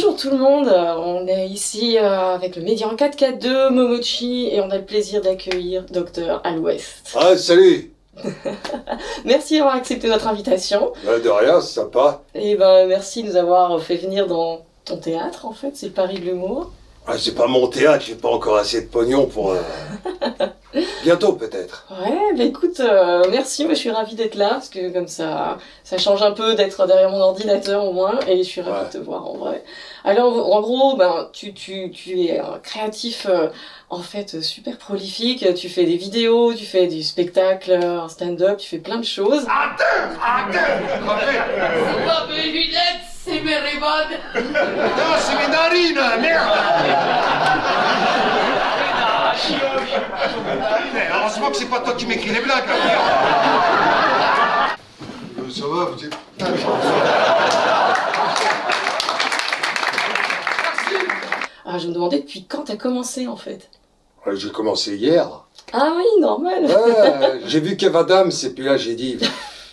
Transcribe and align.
bonjour 0.00 0.16
tout 0.16 0.30
le 0.30 0.36
monde, 0.36 0.68
on 0.68 1.26
est 1.26 1.48
ici 1.48 1.98
euh, 1.98 2.34
avec 2.34 2.54
le 2.54 2.62
Médian 2.62 2.94
442 2.94 3.70
Momochi 3.70 4.46
et 4.46 4.60
on 4.60 4.70
a 4.70 4.78
le 4.78 4.84
plaisir 4.84 5.20
d'accueillir 5.22 5.86
Docteur 5.90 6.40
à 6.44 6.52
l'Ouest. 6.52 7.16
Ah, 7.16 7.36
salut 7.36 7.90
Merci 9.24 9.58
d'avoir 9.58 9.74
accepté 9.74 10.06
notre 10.06 10.28
invitation. 10.28 10.92
Bah, 11.04 11.18
De 11.18 11.28
rien, 11.28 11.60
c'est 11.60 11.80
sympa. 11.80 12.22
Et 12.36 12.54
ben 12.54 12.86
merci 12.86 13.24
de 13.24 13.30
nous 13.30 13.36
avoir 13.36 13.82
fait 13.82 13.96
venir 13.96 14.28
dans 14.28 14.64
ton 14.84 14.98
théâtre 14.98 15.46
en 15.46 15.52
fait, 15.52 15.72
c'est 15.74 15.86
le 15.86 15.92
Paris 15.92 16.20
de 16.20 16.26
l'humour. 16.26 16.70
Ah, 17.10 17.14
c'est 17.18 17.34
pas 17.34 17.46
mon 17.46 17.66
théâtre, 17.68 18.04
j'ai 18.06 18.14
pas 18.16 18.28
encore 18.28 18.56
assez 18.58 18.82
de 18.82 18.86
pognon 18.88 19.26
pour... 19.26 19.52
euh, 19.52 19.60
Bientôt 21.02 21.32
peut-être. 21.32 21.86
Ouais, 21.90 22.36
bah 22.36 22.44
écoute, 22.44 22.78
euh, 22.80 23.24
merci, 23.30 23.64
moi 23.64 23.72
je 23.72 23.78
suis 23.78 23.90
ravie 23.90 24.14
d'être 24.14 24.34
là 24.34 24.50
parce 24.50 24.68
que 24.68 24.92
comme 24.92 25.08
ça, 25.08 25.56
ça 25.84 25.96
change 25.96 26.20
un 26.22 26.32
peu 26.32 26.54
d'être 26.54 26.86
derrière 26.86 27.08
mon 27.10 27.20
ordinateur 27.20 27.84
au 27.84 27.92
moins 27.94 28.18
et 28.28 28.36
je 28.38 28.48
suis 28.48 28.60
ravie 28.60 28.76
Ouais. 28.80 28.84
de 28.92 28.92
te 28.92 28.98
voir 28.98 29.26
en 29.26 29.36
vrai. 29.38 29.64
Alors 30.04 30.54
en 30.54 30.60
gros, 30.60 30.96
ben 30.96 31.28
tu, 31.32 31.54
tu, 31.54 31.90
tu 31.90 32.20
es 32.26 32.38
un 32.38 32.58
créatif 32.62 33.26
euh, 33.28 33.48
en 33.88 34.00
fait 34.02 34.42
super 34.42 34.76
prolifique, 34.76 35.54
tu 35.54 35.70
fais 35.70 35.84
des 35.84 35.96
vidéos, 35.96 36.52
tu 36.52 36.66
fais 36.66 36.86
du 36.86 37.02
spectacle, 37.02 37.72
un 37.72 38.08
stand-up, 38.10 38.58
tu 38.58 38.68
fais 38.68 38.78
plein 38.78 38.98
de 38.98 39.04
choses. 39.06 39.46
Pas 41.06 42.26
mes 42.28 42.50
lunettes, 42.52 43.07
c'est 43.28 43.40
mes 43.42 43.56
ribones 43.56 44.18
Non, 44.34 45.14
c'est 45.20 45.36
mes 45.36 45.48
narines, 45.48 46.20
merde 46.20 46.48
Mais 50.94 51.08
Heureusement 51.14 51.50
que 51.50 51.56
c'est 51.56 51.66
pas 51.66 51.80
toi 51.80 51.94
qui 51.94 52.06
m'écris 52.06 52.30
les 52.30 52.40
blagues, 52.40 52.66
là, 52.66 52.74
merde. 52.84 53.02
Euh, 55.38 55.50
Ça 55.50 55.66
va, 55.66 55.84
vous 55.86 56.04
êtes... 56.04 56.16
Ah, 61.64 61.78
je 61.78 61.88
me 61.88 61.92
demandais 61.92 62.20
depuis 62.20 62.46
quand 62.46 62.62
t'as 62.64 62.76
commencé 62.76 63.26
en 63.26 63.36
fait. 63.36 63.68
Ouais, 64.26 64.36
J'ai 64.36 64.50
commencé 64.50 64.96
hier. 64.96 65.28
Ah 65.72 65.92
oui, 65.96 66.04
normal. 66.20 66.64
Ouais, 66.64 67.40
j'ai 67.46 67.60
vu 67.60 67.76
Kev 67.76 67.94
Adams 67.96 68.32
et 68.42 68.48
puis 68.50 68.64
là 68.64 68.76
j'ai 68.78 68.94
dit, 68.94 69.18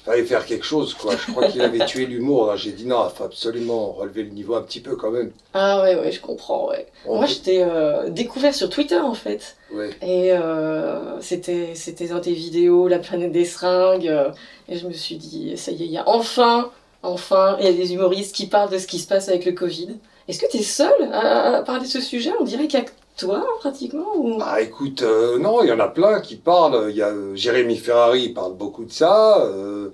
fallait 0.05 0.23
faire 0.23 0.45
quelque 0.45 0.65
chose 0.65 0.93
quoi. 0.93 1.13
Je 1.15 1.31
crois 1.31 1.47
qu'il 1.47 1.61
avait 1.61 1.85
tué 1.85 2.05
l'humour. 2.05 2.55
J'ai 2.57 2.71
dit 2.71 2.85
non, 2.85 3.07
il 3.11 3.15
faut 3.17 3.23
absolument 3.23 3.91
relever 3.91 4.23
le 4.23 4.29
niveau 4.29 4.55
un 4.55 4.61
petit 4.61 4.79
peu 4.79 4.95
quand 4.95 5.11
même. 5.11 5.31
Ah 5.53 5.81
ouais, 5.81 5.95
ouais, 5.95 6.11
je 6.11 6.21
comprends, 6.21 6.69
ouais. 6.69 6.85
On- 7.05 7.17
Moi, 7.17 7.25
je 7.25 7.35
t'ai 7.35 7.63
euh, 7.63 8.09
découvert 8.09 8.53
sur 8.53 8.69
Twitter 8.69 8.99
en 8.99 9.13
fait. 9.15 9.55
Ouais. 9.73 9.89
Et 10.01 10.31
euh, 10.31 11.19
c'était 11.21 11.75
c'était 11.75 12.07
dans 12.07 12.19
tes 12.21 12.33
vidéos, 12.33 12.87
la 12.87 12.99
planète 12.99 13.31
des 13.31 13.45
seringues. 13.45 14.07
euh, 14.07 14.29
et 14.69 14.77
je 14.77 14.87
me 14.87 14.93
suis 14.93 15.15
dit, 15.17 15.57
ça 15.57 15.71
y 15.71 15.83
est, 15.83 15.85
il 15.85 15.91
y 15.91 15.97
a 15.97 16.03
enfin, 16.07 16.69
enfin, 17.03 17.57
il 17.59 17.65
y 17.65 17.69
a 17.69 17.73
des 17.73 17.93
humoristes 17.93 18.35
qui 18.35 18.47
parlent 18.47 18.71
de 18.71 18.77
ce 18.77 18.87
qui 18.87 18.99
se 18.99 19.07
passe 19.07 19.27
avec 19.29 19.45
le 19.45 19.51
Covid. 19.51 19.95
Est-ce 20.27 20.39
que 20.39 20.49
tu 20.49 20.57
es 20.57 20.63
seul 20.63 20.91
à, 21.13 21.57
à 21.57 21.61
parler 21.61 21.83
de 21.85 21.89
ce 21.91 22.01
sujet? 22.01 22.31
On 22.39 22.43
dirait 22.43 22.67
qu'il 22.67 22.79
y 22.79 22.83
a 22.83 22.85
toi, 23.17 23.43
pratiquement 23.59 24.11
ou... 24.15 24.39
Ah 24.41 24.61
écoute, 24.61 25.01
euh, 25.01 25.37
non, 25.39 25.63
il 25.63 25.69
y 25.69 25.71
en 25.71 25.79
a 25.79 25.87
plein 25.87 26.19
qui 26.19 26.35
parlent. 26.35 26.87
Il 26.89 26.95
y 26.95 27.01
a 27.01 27.07
euh, 27.07 27.35
Jérémy 27.35 27.77
Ferrari, 27.77 28.23
il 28.25 28.33
parle 28.33 28.53
beaucoup 28.53 28.85
de 28.85 28.91
ça. 28.91 29.39
euh, 29.41 29.89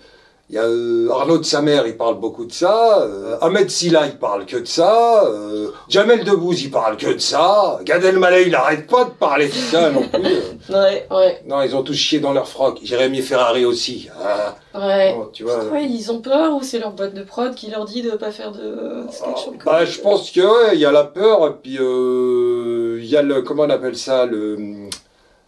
Il 0.49 0.55
y 0.55 0.57
a 0.57 0.63
euh, 0.63 1.09
Arnaud 1.11 1.37
de 1.37 1.43
sa 1.45 1.61
mère, 1.61 1.87
il 1.87 1.95
parle 1.95 2.19
beaucoup 2.19 2.45
de 2.45 2.51
ça. 2.51 3.07
Ahmed 3.41 3.69
Silla, 3.69 4.05
il 4.07 4.17
parle 4.17 4.45
que 4.45 4.57
de 4.57 4.65
ça. 4.65 5.23
Jamel 5.87 6.23
Debbouze, 6.25 6.63
il 6.63 6.71
parle 6.71 6.97
que 6.97 7.13
de 7.13 7.19
ça. 7.19 7.79
Gad 7.83 8.03
Elmaleh, 8.03 8.47
il 8.47 8.55
arrête 8.55 8.85
pas 8.87 9.05
de 9.05 9.11
parler 9.11 9.47
de 9.47 9.53
ça 9.53 9.89
non 9.91 10.03
plus. 10.07 10.21
Ouais, 10.69 11.05
ouais, 11.11 11.41
Non, 11.47 11.61
ils 11.63 11.75
ont 11.75 11.83
tous 11.83 11.95
chié 11.95 12.19
dans 12.19 12.31
leur 12.33 12.47
froc. 12.47 12.79
Jérémy 12.83 13.21
Ferrari 13.21 13.65
aussi. 13.65 14.07
Ah, 14.23 14.55
ouais. 14.75 15.13
bon, 15.13 15.27
tu 15.33 15.43
vois. 15.43 15.57
Pourquoi 15.59 15.79
ils 15.79 16.11
ont 16.11 16.21
peur 16.21 16.53
ou 16.55 16.61
c'est 16.63 16.79
leur 16.79 16.91
boîte 16.91 17.13
de 17.13 17.23
prod 17.23 17.53
qui 17.55 17.69
leur 17.71 17.83
dit 17.85 18.01
de 18.03 18.11
pas 18.11 18.31
faire 18.31 18.51
de 18.51 19.03
sketch 19.11 19.47
le 19.51 19.63
Bah, 19.65 19.83
je 19.85 19.99
pense 19.99 20.31
que 20.31 20.39
ouais, 20.39 20.75
il 20.75 20.79
y 20.79 20.85
a 20.85 20.91
la 20.91 21.03
peur 21.03 21.45
et 21.47 21.51
puis 21.61 21.77
euh, 21.79 22.60
il 23.01 23.09
y 23.09 23.17
a 23.17 23.21
le 23.21 23.41
comment 23.41 23.63
on 23.63 23.69
appelle 23.69 23.97
ça 23.97 24.25
le 24.25 24.87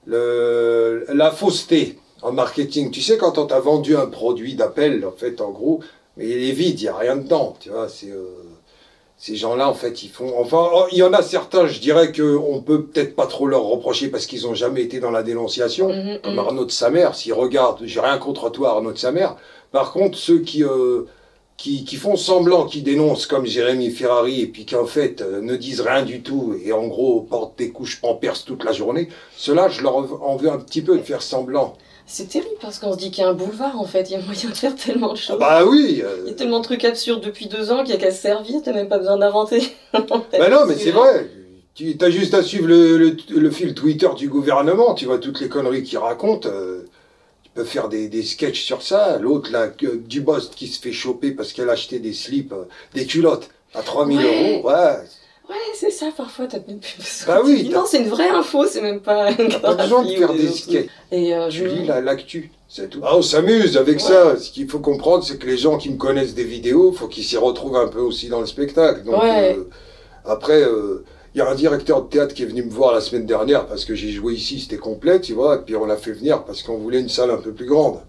le 0.05 1.05
la 1.13 1.31
fausseté 1.31 1.99
en 2.21 2.31
marketing. 2.31 2.91
Tu 2.91 3.01
sais 3.01 3.17
quand 3.17 3.37
on 3.37 3.45
t'a 3.45 3.59
vendu 3.59 3.95
un 3.95 4.07
produit 4.07 4.55
d'appel 4.55 5.05
en 5.05 5.11
fait 5.11 5.41
en 5.41 5.51
gros, 5.51 5.81
mais 6.17 6.27
il 6.27 6.49
est 6.49 6.53
vide, 6.53 6.79
il 6.81 6.85
y 6.85 6.87
a 6.87 6.95
rien 6.95 7.15
dedans, 7.17 7.55
tu 7.59 7.69
vois, 7.69 7.87
c'est 7.89 8.11
euh, 8.11 8.25
ces 9.17 9.35
gens-là 9.35 9.69
en 9.69 9.73
fait 9.73 10.03
ils 10.03 10.09
font 10.09 10.33
enfin 10.37 10.69
oh, 10.73 10.85
il 10.91 10.97
y 10.97 11.03
en 11.03 11.13
a 11.13 11.21
certains, 11.21 11.67
je 11.67 11.79
dirais 11.79 12.11
que 12.11 12.35
on 12.35 12.61
peut 12.61 12.83
peut-être 12.83 13.15
pas 13.15 13.27
trop 13.27 13.47
leur 13.47 13.63
reprocher 13.63 14.09
parce 14.09 14.25
qu'ils 14.25 14.47
ont 14.47 14.53
jamais 14.55 14.81
été 14.81 14.99
dans 14.99 15.11
la 15.11 15.23
dénonciation 15.23 15.89
Mhm, 15.89 16.19
comme 16.23 16.33
mhm. 16.33 16.39
Arnaud 16.39 16.65
de 16.65 16.71
sa 16.71 16.89
mère, 16.89 17.15
s'il 17.15 17.33
regarde, 17.33 17.79
j'ai 17.83 17.99
rien 17.99 18.17
contre 18.17 18.49
toi 18.49 18.71
Arnaud 18.71 18.91
de 18.91 18.97
sa 18.97 19.11
mère. 19.11 19.35
Par 19.71 19.91
contre, 19.91 20.17
ceux 20.17 20.39
qui, 20.39 20.63
euh, 20.63 21.03
qui, 21.57 21.85
qui 21.85 21.95
font 21.95 22.15
semblant, 22.15 22.65
qui 22.65 22.81
dénoncent 22.81 23.25
comme 23.27 23.45
Jérémy 23.45 23.91
Ferrari 23.91 24.41
et 24.41 24.47
puis 24.47 24.65
qui 24.65 24.75
en 24.75 24.85
fait 24.85 25.21
euh, 25.21 25.39
ne 25.41 25.55
disent 25.55 25.81
rien 25.81 26.03
du 26.03 26.21
tout 26.21 26.55
et 26.63 26.73
en 26.73 26.87
gros 26.87 27.21
portent 27.21 27.57
des 27.57 27.69
couches 27.71 28.01
pampers 28.01 28.43
toute 28.43 28.63
la 28.63 28.71
journée, 28.71 29.07
ceux-là, 29.37 29.69
je 29.69 29.81
leur 29.81 29.95
en 30.23 30.35
veux 30.35 30.49
un 30.49 30.57
petit 30.59 30.81
peu 30.81 30.97
de 30.97 31.03
faire 31.03 31.21
semblant. 31.21 31.75
C'est 32.05 32.27
terrible 32.27 32.55
parce 32.59 32.79
qu'on 32.79 32.91
se 32.91 32.97
dit 32.97 33.11
qu'il 33.11 33.23
y 33.23 33.25
a 33.25 33.29
un 33.29 33.33
boulevard 33.33 33.79
en 33.79 33.85
fait, 33.85 34.09
il 34.09 34.13
y 34.13 34.15
a 34.15 34.21
moyen 34.21 34.49
de 34.49 34.55
faire 34.55 34.75
tellement 34.75 35.13
de 35.13 35.17
choses. 35.17 35.37
Bah 35.39 35.63
oui 35.65 36.01
euh, 36.03 36.17
Il 36.25 36.31
y 36.31 36.33
a 36.33 36.35
tellement 36.35 36.59
de 36.59 36.65
trucs 36.65 36.83
absurdes 36.83 37.23
depuis 37.23 37.47
deux 37.47 37.71
ans 37.71 37.77
qu'il 37.83 37.95
n'y 37.95 38.01
a 38.01 38.05
qu'à 38.05 38.11
se 38.11 38.21
servir, 38.21 38.61
t'as 38.63 38.73
même 38.73 38.89
pas 38.89 38.97
besoin 38.97 39.17
d'inventer. 39.17 39.61
Bah 39.93 40.49
non, 40.49 40.65
mais 40.67 40.75
c'est 40.75 40.91
vrai. 40.91 41.29
Tu 41.75 41.95
as 42.01 42.09
juste 42.09 42.33
à 42.33 42.43
suivre 42.43 42.67
le, 42.67 42.97
le, 42.97 43.15
le 43.29 43.51
fil 43.51 43.73
Twitter 43.73 44.09
du 44.17 44.27
gouvernement. 44.27 44.93
Tu 44.93 45.05
vois 45.05 45.17
toutes 45.17 45.39
les 45.39 45.49
conneries 45.49 45.83
qu'ils 45.83 45.97
racontent. 45.97 46.47
euh, 46.49 46.85
tu 47.53 47.59
peux 47.61 47.65
faire 47.65 47.87
des, 47.89 48.07
des 48.07 48.23
sketchs 48.23 48.63
sur 48.63 48.81
ça. 48.81 49.17
L'autre, 49.19 49.51
là, 49.51 49.67
que- 49.67 49.97
du 49.97 50.21
boss 50.21 50.49
qui 50.55 50.67
se 50.67 50.79
fait 50.81 50.91
choper 50.91 51.31
parce 51.31 51.53
qu'elle 51.53 51.69
a 51.69 51.73
acheté 51.73 51.99
des 51.99 52.13
slips, 52.13 52.51
euh, 52.51 52.63
des 52.95 53.05
culottes 53.05 53.49
à 53.75 53.81
3000 53.81 54.17
Ouais. 54.17 54.51
euros. 54.55 54.67
Ouais. 54.69 54.97
Ouais, 55.49 55.55
c'est 55.75 55.91
ça, 55.91 56.07
parfois 56.15 56.47
t'as 56.47 56.59
même 56.67 56.79
plus 56.79 56.95
besoin. 56.97 57.35
Bah 57.35 57.41
oui, 57.45 57.69
Non, 57.69 57.83
c'est 57.85 57.99
une 57.99 58.07
vraie 58.09 58.29
info, 58.29 58.65
c'est 58.65 58.81
même 58.81 59.01
pas 59.01 59.29
une 59.31 59.49
T'as 59.49 59.59
pas 59.59 59.75
besoin 59.75 60.03
de 60.03 60.09
faire 60.11 60.33
des 60.33 60.47
sketchs. 60.47 60.89
Et 61.11 61.35
euh, 61.35 61.49
je 61.49 61.63
Tu 61.65 61.69
lis 61.69 61.85
la- 61.85 62.01
l'actu. 62.01 62.49
C'est 62.69 62.89
tout. 62.89 63.01
Ah, 63.03 63.17
on 63.17 63.21
s'amuse 63.21 63.77
avec 63.77 63.95
Ouais. 63.97 63.99
ça. 64.01 64.37
Ce 64.37 64.49
qu'il 64.49 64.67
faut 64.67 64.79
comprendre, 64.79 65.23
c'est 65.23 65.37
que 65.37 65.45
les 65.45 65.57
gens 65.57 65.77
qui 65.77 65.89
me 65.91 65.97
connaissent 65.97 66.33
des 66.33 66.45
vidéos, 66.45 66.91
faut 66.91 67.07
qu'ils 67.07 67.25
s'y 67.25 67.37
retrouvent 67.37 67.75
un 67.75 67.87
peu 67.87 67.99
aussi 67.99 68.29
dans 68.29 68.39
le 68.39 68.47
spectacle. 68.47 69.03
Donc, 69.03 69.21
Ouais. 69.21 69.55
euh, 69.57 69.65
après, 70.25 70.61
euh, 70.63 71.03
il 71.35 71.39
y 71.39 71.41
a 71.41 71.49
un 71.49 71.55
directeur 71.55 72.03
de 72.03 72.09
théâtre 72.09 72.33
qui 72.35 72.43
est 72.43 72.47
venu 72.47 72.63
me 72.63 72.69
voir 72.71 72.93
la 72.93 73.01
semaine 73.01 73.25
dernière 73.25 73.65
parce 73.65 73.85
que 73.85 73.95
j'ai 73.95 74.11
joué 74.11 74.33
ici, 74.33 74.59
c'était 74.59 74.77
complet, 74.77 75.19
tu 75.19 75.33
vois. 75.33 75.55
Et 75.55 75.59
puis 75.65 75.75
on 75.75 75.85
l'a 75.85 75.97
fait 75.97 76.11
venir 76.11 76.43
parce 76.43 76.61
qu'on 76.63 76.77
voulait 76.77 76.99
une 76.99 77.09
salle 77.09 77.31
un 77.31 77.37
peu 77.37 77.51
plus 77.51 77.65
grande. 77.65 77.99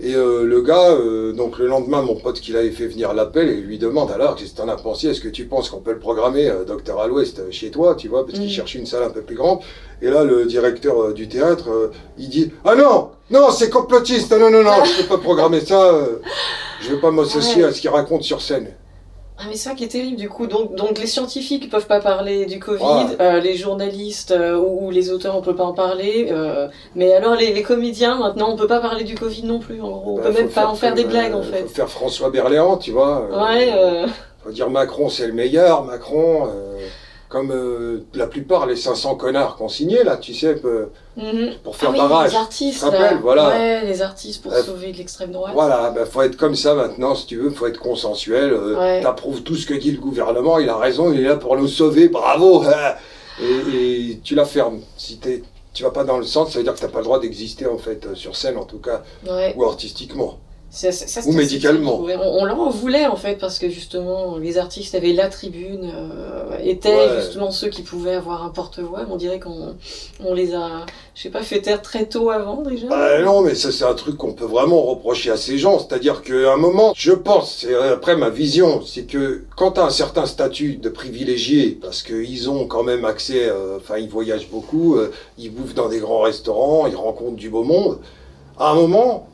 Et 0.00 0.16
euh, 0.16 0.42
le 0.42 0.60
gars, 0.60 0.90
euh, 0.90 1.32
donc 1.32 1.58
le 1.58 1.66
lendemain, 1.68 2.02
mon 2.02 2.16
pote 2.16 2.40
qui 2.40 2.50
l'avait 2.50 2.72
fait 2.72 2.88
venir 2.88 3.14
l'appelle 3.14 3.48
et 3.48 3.54
lui 3.56 3.78
demande 3.78 4.10
alors, 4.10 4.34
qu'est-ce 4.34 4.50
que 4.52 4.56
t'en 4.56 4.68
as 4.68 4.74
pensé? 4.76 5.06
Est-ce 5.08 5.20
que 5.20 5.28
tu 5.28 5.44
penses 5.44 5.70
qu'on 5.70 5.78
peut 5.78 5.92
le 5.92 6.00
programmer, 6.00 6.48
euh, 6.50 6.64
Docteur 6.64 7.00
à 7.00 7.06
l'Ouest, 7.06 7.38
euh, 7.38 7.50
chez 7.52 7.70
toi, 7.70 7.94
tu 7.94 8.08
vois 8.08 8.24
Parce 8.26 8.38
qu'il 8.38 8.48
Mhm. 8.48 8.52
cherchait 8.54 8.78
une 8.80 8.86
salle 8.86 9.04
un 9.04 9.10
peu 9.10 9.20
plus 9.22 9.36
grande. 9.36 9.60
Et 10.02 10.10
là, 10.10 10.24
le 10.24 10.46
directeur 10.46 11.12
du 11.14 11.28
théâtre, 11.28 11.68
euh, 11.70 11.92
il 12.18 12.28
dit 12.28 12.50
Ah 12.64 12.74
non 12.74 13.10
Non, 13.30 13.50
c'est 13.52 13.70
complotiste 13.70 14.32
Non, 14.32 14.50
non, 14.50 14.64
non, 14.64 14.82
je 14.84 15.02
peux 15.02 15.08
pas 15.16 15.18
programmer 15.18 15.60
ça. 15.60 15.80
euh, 15.92 16.16
je 16.80 16.92
vais 16.92 17.00
pas 17.00 17.12
m'associer 17.12 17.62
Ouais. 17.62 17.68
à 17.68 17.72
ce 17.72 17.80
qu'il 17.80 17.90
raconte 17.90 18.24
sur 18.24 18.40
scène. 18.42 18.74
Ah 19.36 19.42
mais 19.48 19.56
c'est 19.56 19.68
ça 19.70 19.74
qui 19.74 19.82
est 19.82 19.88
terrible 19.88 20.16
du 20.16 20.28
coup. 20.28 20.46
Donc, 20.46 20.76
donc 20.76 20.98
les 20.98 21.08
scientifiques 21.08 21.68
peuvent 21.68 21.88
pas 21.88 22.00
parler 22.00 22.46
du 22.46 22.60
Covid, 22.60 23.16
euh, 23.20 23.40
les 23.40 23.56
journalistes 23.56 24.30
euh, 24.30 24.56
ou, 24.56 24.86
ou 24.86 24.90
les 24.92 25.10
auteurs 25.10 25.36
on 25.36 25.42
peut 25.42 25.56
pas 25.56 25.64
en 25.64 25.72
parler. 25.72 26.28
euh, 26.30 26.68
mais 26.94 27.12
alors 27.14 27.34
les, 27.34 27.52
les 27.52 27.62
comédiens 27.64 28.16
maintenant 28.16 28.52
on 28.52 28.56
peut 28.56 28.68
pas 28.68 28.78
parler 28.80 29.02
du 29.02 29.16
Covid 29.16 29.42
non 29.42 29.58
plus. 29.58 29.80
En 29.82 29.90
gros, 29.90 30.12
on 30.12 30.16
Bah, 30.18 30.22
peut 30.28 30.32
même 30.34 30.48
pas 30.50 30.66
en 30.68 30.76
faire 30.76 30.94
des 30.94 31.04
blagues 31.04 31.32
euh, 31.32 31.38
en 31.38 31.42
fait. 31.42 31.62
Faut 31.62 31.68
faire 31.68 31.88
François 31.88 32.30
Berléand, 32.30 32.76
tu 32.76 32.92
vois. 32.92 33.28
euh, 33.32 33.44
Ouais. 33.44 33.72
Euh... 33.76 34.06
Faut 34.44 34.50
dire 34.52 34.70
Macron, 34.70 35.08
c'est 35.08 35.26
le 35.26 35.32
meilleur. 35.32 35.82
Macron, 35.84 36.46
euh, 36.46 36.78
comme 37.34 37.50
euh, 37.50 38.04
la 38.14 38.28
plupart, 38.28 38.64
les 38.66 38.76
500 38.76 39.16
connards 39.16 39.56
qu'on 39.56 39.68
signé, 39.68 40.04
là, 40.04 40.16
tu 40.16 40.32
sais, 40.32 40.54
peu- 40.54 40.90
mhm. 41.16 41.50
pour 41.64 41.74
faire 41.74 41.88
ah 41.90 41.92
oui, 41.92 41.98
barrage. 41.98 42.30
les 42.30 42.36
artistes 42.36 42.74
Tu 42.74 42.80
te 42.80 42.84
rappelles, 42.84 43.14
là. 43.16 43.20
voilà. 43.20 43.48
Ouais, 43.48 43.84
les 43.84 44.02
artistes 44.02 44.40
pour 44.40 44.52
Euh, 44.52 44.62
sauver 44.62 44.92
de 44.92 44.98
l'extrême 44.98 45.32
droite. 45.32 45.50
Voilà, 45.52 45.90
ben 45.90 46.06
faut 46.06 46.22
être 46.22 46.36
comme 46.36 46.54
ça 46.54 46.74
maintenant, 46.74 47.16
si 47.16 47.26
tu 47.26 47.36
veux, 47.36 47.50
faut 47.50 47.66
être 47.66 47.80
consensuel. 47.80 48.52
euh, 48.52 48.78
Ouais. 48.78 49.00
T'approuves 49.02 49.42
tout 49.42 49.56
ce 49.56 49.66
que 49.66 49.74
dit 49.74 49.90
le 49.90 50.00
gouvernement, 50.00 50.60
il 50.60 50.68
a 50.68 50.76
raison, 50.76 51.12
il 51.12 51.18
est 51.20 51.28
là 51.28 51.34
pour 51.36 51.56
nous 51.56 51.66
sauver, 51.68 52.08
bravo 52.08 52.62
hein. 52.62 52.94
et, 53.42 54.10
et 54.12 54.20
tu 54.22 54.36
la 54.36 54.44
fermes. 54.44 54.80
Si 54.96 55.18
tu 55.72 55.82
vas 55.82 55.90
pas 55.90 56.04
dans 56.04 56.18
le 56.18 56.24
centre, 56.24 56.52
ça 56.52 56.58
veut 56.58 56.64
dire 56.64 56.74
que 56.74 56.78
t'as 56.80 56.86
pas 56.88 56.98
le 56.98 57.04
droit 57.04 57.18
d'exister 57.18 57.66
en 57.66 57.78
fait, 57.78 58.06
euh, 58.06 58.14
sur 58.14 58.36
scène 58.36 58.56
en 58.56 58.64
tout 58.64 58.78
cas, 58.78 59.02
Ouais. 59.28 59.52
ou 59.56 59.64
artistiquement. 59.64 60.38
Ça, 60.76 60.90
ça- 60.90 61.06
ça, 61.06 61.28
Ou 61.28 61.32
médicalement. 61.32 62.00
On, 62.00 62.40
on 62.40 62.44
leur 62.44 62.58
en 62.58 62.68
voulait 62.70 63.06
en 63.06 63.14
fait 63.14 63.36
parce 63.36 63.60
que 63.60 63.68
justement 63.70 64.38
les 64.38 64.58
artistes 64.58 64.96
avaient 64.96 65.12
la 65.12 65.28
tribune, 65.28 65.88
euh, 65.94 66.56
étaient 66.64 66.88
Ouais. 66.88 67.20
justement 67.20 67.52
ceux 67.52 67.68
qui 67.68 67.82
pouvaient 67.82 68.14
avoir 68.14 68.42
un 68.44 68.48
porte-voix. 68.48 69.02
On 69.08 69.14
dirait 69.14 69.38
qu'on 69.38 69.76
on 70.18 70.34
les 70.34 70.52
a, 70.52 70.84
je 71.14 71.22
sais 71.22 71.28
pas, 71.30 71.42
fait 71.42 71.60
taire 71.60 71.80
très 71.80 72.06
tôt 72.06 72.28
avant 72.30 72.62
déjà. 72.62 72.88
Bah 72.88 73.20
non, 73.22 73.42
mais 73.42 73.54
ça 73.54 73.70
c'est 73.70 73.84
un 73.84 73.94
truc 73.94 74.16
qu'on 74.16 74.32
peut 74.32 74.46
vraiment 74.46 74.82
reprocher 74.82 75.30
à 75.30 75.36
ces 75.36 75.58
gens. 75.58 75.78
C'est-à-dire 75.78 76.22
qu'à 76.22 76.52
un 76.52 76.56
moment, 76.56 76.92
je 76.96 77.12
pense, 77.12 77.64
après 77.92 78.16
ma 78.16 78.30
vision, 78.30 78.82
c'est 78.84 79.04
que 79.04 79.44
quand 79.56 79.72
tu 79.72 79.80
as 79.80 79.84
un 79.84 79.90
certain 79.90 80.26
statut 80.26 80.74
de 80.74 80.88
privilégié, 80.88 81.78
parce 81.80 82.02
qu'ils 82.02 82.50
ont 82.50 82.66
quand 82.66 82.82
même 82.82 83.04
accès, 83.04 83.44
euh, 83.48 83.76
enfin 83.76 83.98
ils 83.98 84.08
voyagent 84.08 84.48
beaucoup, 84.50 84.96
euh, 84.96 85.12
ils 85.38 85.54
bouffent 85.54 85.74
dans 85.74 85.88
des 85.88 86.00
grands 86.00 86.22
restaurants, 86.22 86.88
ils 86.88 86.96
rencontrent 86.96 87.36
du 87.36 87.48
beau 87.48 87.62
monde, 87.62 87.98
à 88.58 88.70
un 88.72 88.74
moment, 88.74 89.28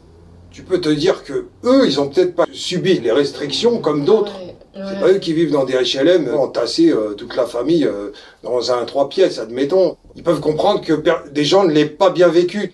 tu 0.51 0.63
peux 0.63 0.81
te 0.81 0.89
dire 0.89 1.23
que 1.25 1.47
eux, 1.65 1.87
ils 1.87 2.01
ont 2.01 2.09
peut-être 2.09 2.35
pas 2.35 2.47
subi 2.53 2.99
les 2.99 3.13
restrictions 3.13 3.79
comme 3.79 4.05
d'autres. 4.05 4.33
Ouais. 4.41 4.55
C'est 4.75 5.01
pas 5.01 5.09
eux 5.09 5.19
qui 5.19 5.33
vivent 5.33 5.51
dans 5.51 5.65
des 5.65 5.75
HLM 5.75 6.33
entassés, 6.35 6.91
euh, 6.91 7.15
toute 7.15 7.37
la 7.37 7.47
famille, 7.47 7.85
euh, 7.85 8.13
dans 8.43 8.73
un 8.73 8.85
trois 8.85 9.09
pièces, 9.09 9.39
admettons. 9.39 9.97
Ils 10.17 10.23
peuvent 10.23 10.41
comprendre 10.41 10.81
que 10.81 11.03
des 11.31 11.45
gens 11.45 11.65
ne 11.65 11.73
l'aient 11.73 11.87
pas 11.87 12.11
bien 12.11 12.29
vécu. 12.29 12.73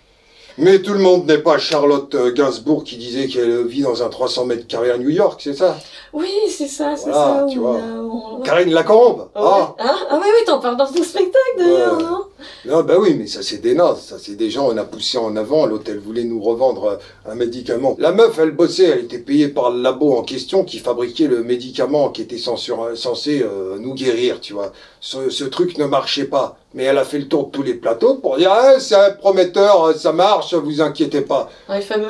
Mais 0.58 0.78
tout 0.80 0.94
le 0.94 1.00
monde 1.00 1.26
n'est 1.26 1.38
pas 1.38 1.58
Charlotte 1.58 2.14
euh, 2.14 2.32
Gainsbourg 2.32 2.82
qui 2.82 2.96
disait 2.96 3.26
qu'elle 3.28 3.66
vit 3.66 3.82
dans 3.82 4.02
un 4.02 4.08
300 4.08 4.46
mètres 4.46 4.66
carrés 4.66 4.90
à 4.90 4.96
New 4.96 5.10
York, 5.10 5.38
c'est 5.44 5.52
ça? 5.54 5.76
Oui, 6.14 6.30
c'est 6.48 6.66
ça, 6.66 6.96
c'est 6.96 7.10
Voilà, 7.10 7.40
ça. 7.40 7.46
tu 7.50 7.58
vois. 7.58 7.76
a- 7.76 8.42
Karine 8.44 8.72
Lacombe. 8.72 9.28
Ah 9.34 9.74
Hein 9.78 9.94
ah 10.08 10.18
oui, 10.20 10.26
oui, 10.26 10.44
t'en 10.46 10.58
parles 10.58 10.78
dans 10.78 10.86
ton 10.86 11.02
spectacle 11.02 11.34
d'ailleurs, 11.58 11.96
Ouais. 11.98 12.02
non? 12.04 12.20
Non, 12.64 12.82
bah 12.82 12.94
oui, 12.98 13.14
mais 13.18 13.26
ça 13.26 13.42
c'est 13.42 13.58
des 13.58 13.74
nazes, 13.74 14.00
ça 14.00 14.16
c'est 14.18 14.34
des 14.34 14.48
gens, 14.50 14.68
on 14.70 14.76
a 14.78 14.84
poussé 14.84 15.18
en 15.18 15.36
avant, 15.36 15.66
l'hôtel 15.66 15.98
voulait 15.98 16.24
nous 16.24 16.40
revendre 16.40 16.84
euh, 16.84 17.30
un 17.30 17.34
médicament. 17.34 17.94
La 17.98 18.12
meuf, 18.12 18.38
elle 18.38 18.52
bossait, 18.52 18.84
elle 18.84 19.00
était 19.04 19.18
payée 19.18 19.48
par 19.48 19.70
le 19.70 19.82
labo 19.82 20.16
en 20.16 20.22
question 20.22 20.64
qui 20.64 20.78
fabriquait 20.78 21.26
le 21.26 21.42
médicament 21.42 22.08
qui 22.10 22.22
était 22.22 22.38
censé, 22.38 22.72
censé 22.94 23.42
euh, 23.42 23.76
nous 23.78 23.92
guérir, 23.94 24.40
tu 24.40 24.54
vois. 24.54 24.72
Ce, 25.00 25.28
ce 25.28 25.44
truc 25.44 25.76
ne 25.78 25.84
marchait 25.84 26.24
pas, 26.24 26.56
mais 26.76 26.84
elle 26.84 26.98
a 26.98 27.04
fait 27.04 27.18
le 27.18 27.26
tour 27.26 27.46
de 27.46 27.50
tous 27.50 27.62
les 27.64 27.74
plateaux 27.74 28.16
pour 28.16 28.36
dire 28.36 28.52
ah, 28.52 28.78
c'est 28.78 29.16
prometteur, 29.18 29.84
euh, 29.86 29.94
ça 29.94 30.12
marche, 30.12 30.54
vous 30.54 30.80
inquiétez 30.80 31.22
pas. 31.22 31.50
Ah, 31.68 31.76
Le 31.78 31.82
fameux 31.82 32.06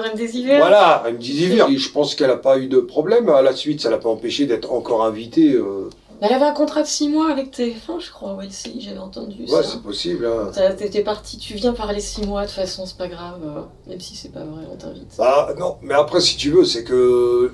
Voilà, 0.58 1.02
elle 1.06 1.14
me 1.14 1.18
dit 1.18 1.32
Zivir. 1.34 1.68
Et 1.70 1.78
je 1.78 1.90
pense 1.90 2.14
qu'elle 2.14 2.30
a 2.30 2.36
pas 2.36 2.58
eu 2.58 2.66
de 2.66 2.78
problème 2.80 3.28
à 3.30 3.40
la 3.40 3.54
suite, 3.54 3.80
ça 3.80 3.88
l'a 3.90 3.98
pas 3.98 4.08
empêché 4.10 4.44
d'être 4.46 4.72
encore 4.72 5.04
invitée. 5.04 5.52
euh. 5.54 5.88
Elle 6.22 6.32
avait 6.32 6.46
un 6.46 6.54
contrat 6.54 6.80
de 6.82 6.86
6 6.86 7.10
mois 7.10 7.30
avec 7.30 7.54
TF1, 7.54 8.00
je 8.00 8.10
crois, 8.10 8.34
oui, 8.38 8.46
si, 8.48 8.80
j'avais 8.80 8.96
entendu 8.98 9.42
Ouais, 9.42 9.62
ça. 9.62 9.64
c'est 9.64 9.82
possible. 9.82 10.26
Hein. 10.26 10.50
T'étais 10.76 11.02
parti, 11.02 11.36
tu 11.36 11.54
viens 11.54 11.74
parler 11.74 12.00
6 12.00 12.22
mois, 12.26 12.42
de 12.42 12.46
toute 12.46 12.56
façon, 12.56 12.86
c'est 12.86 12.96
pas 12.96 13.08
grave, 13.08 13.38
euh, 13.44 13.60
même 13.90 14.00
si 14.00 14.16
c'est 14.16 14.32
pas 14.32 14.40
vrai, 14.40 14.62
on 14.72 14.76
t'invite. 14.76 15.14
Bah 15.18 15.54
non, 15.58 15.76
mais 15.82 15.92
après 15.94 16.20
si 16.20 16.36
tu 16.38 16.50
veux, 16.50 16.64
c'est 16.64 16.84
que 16.84 16.94
euh, 16.94 17.52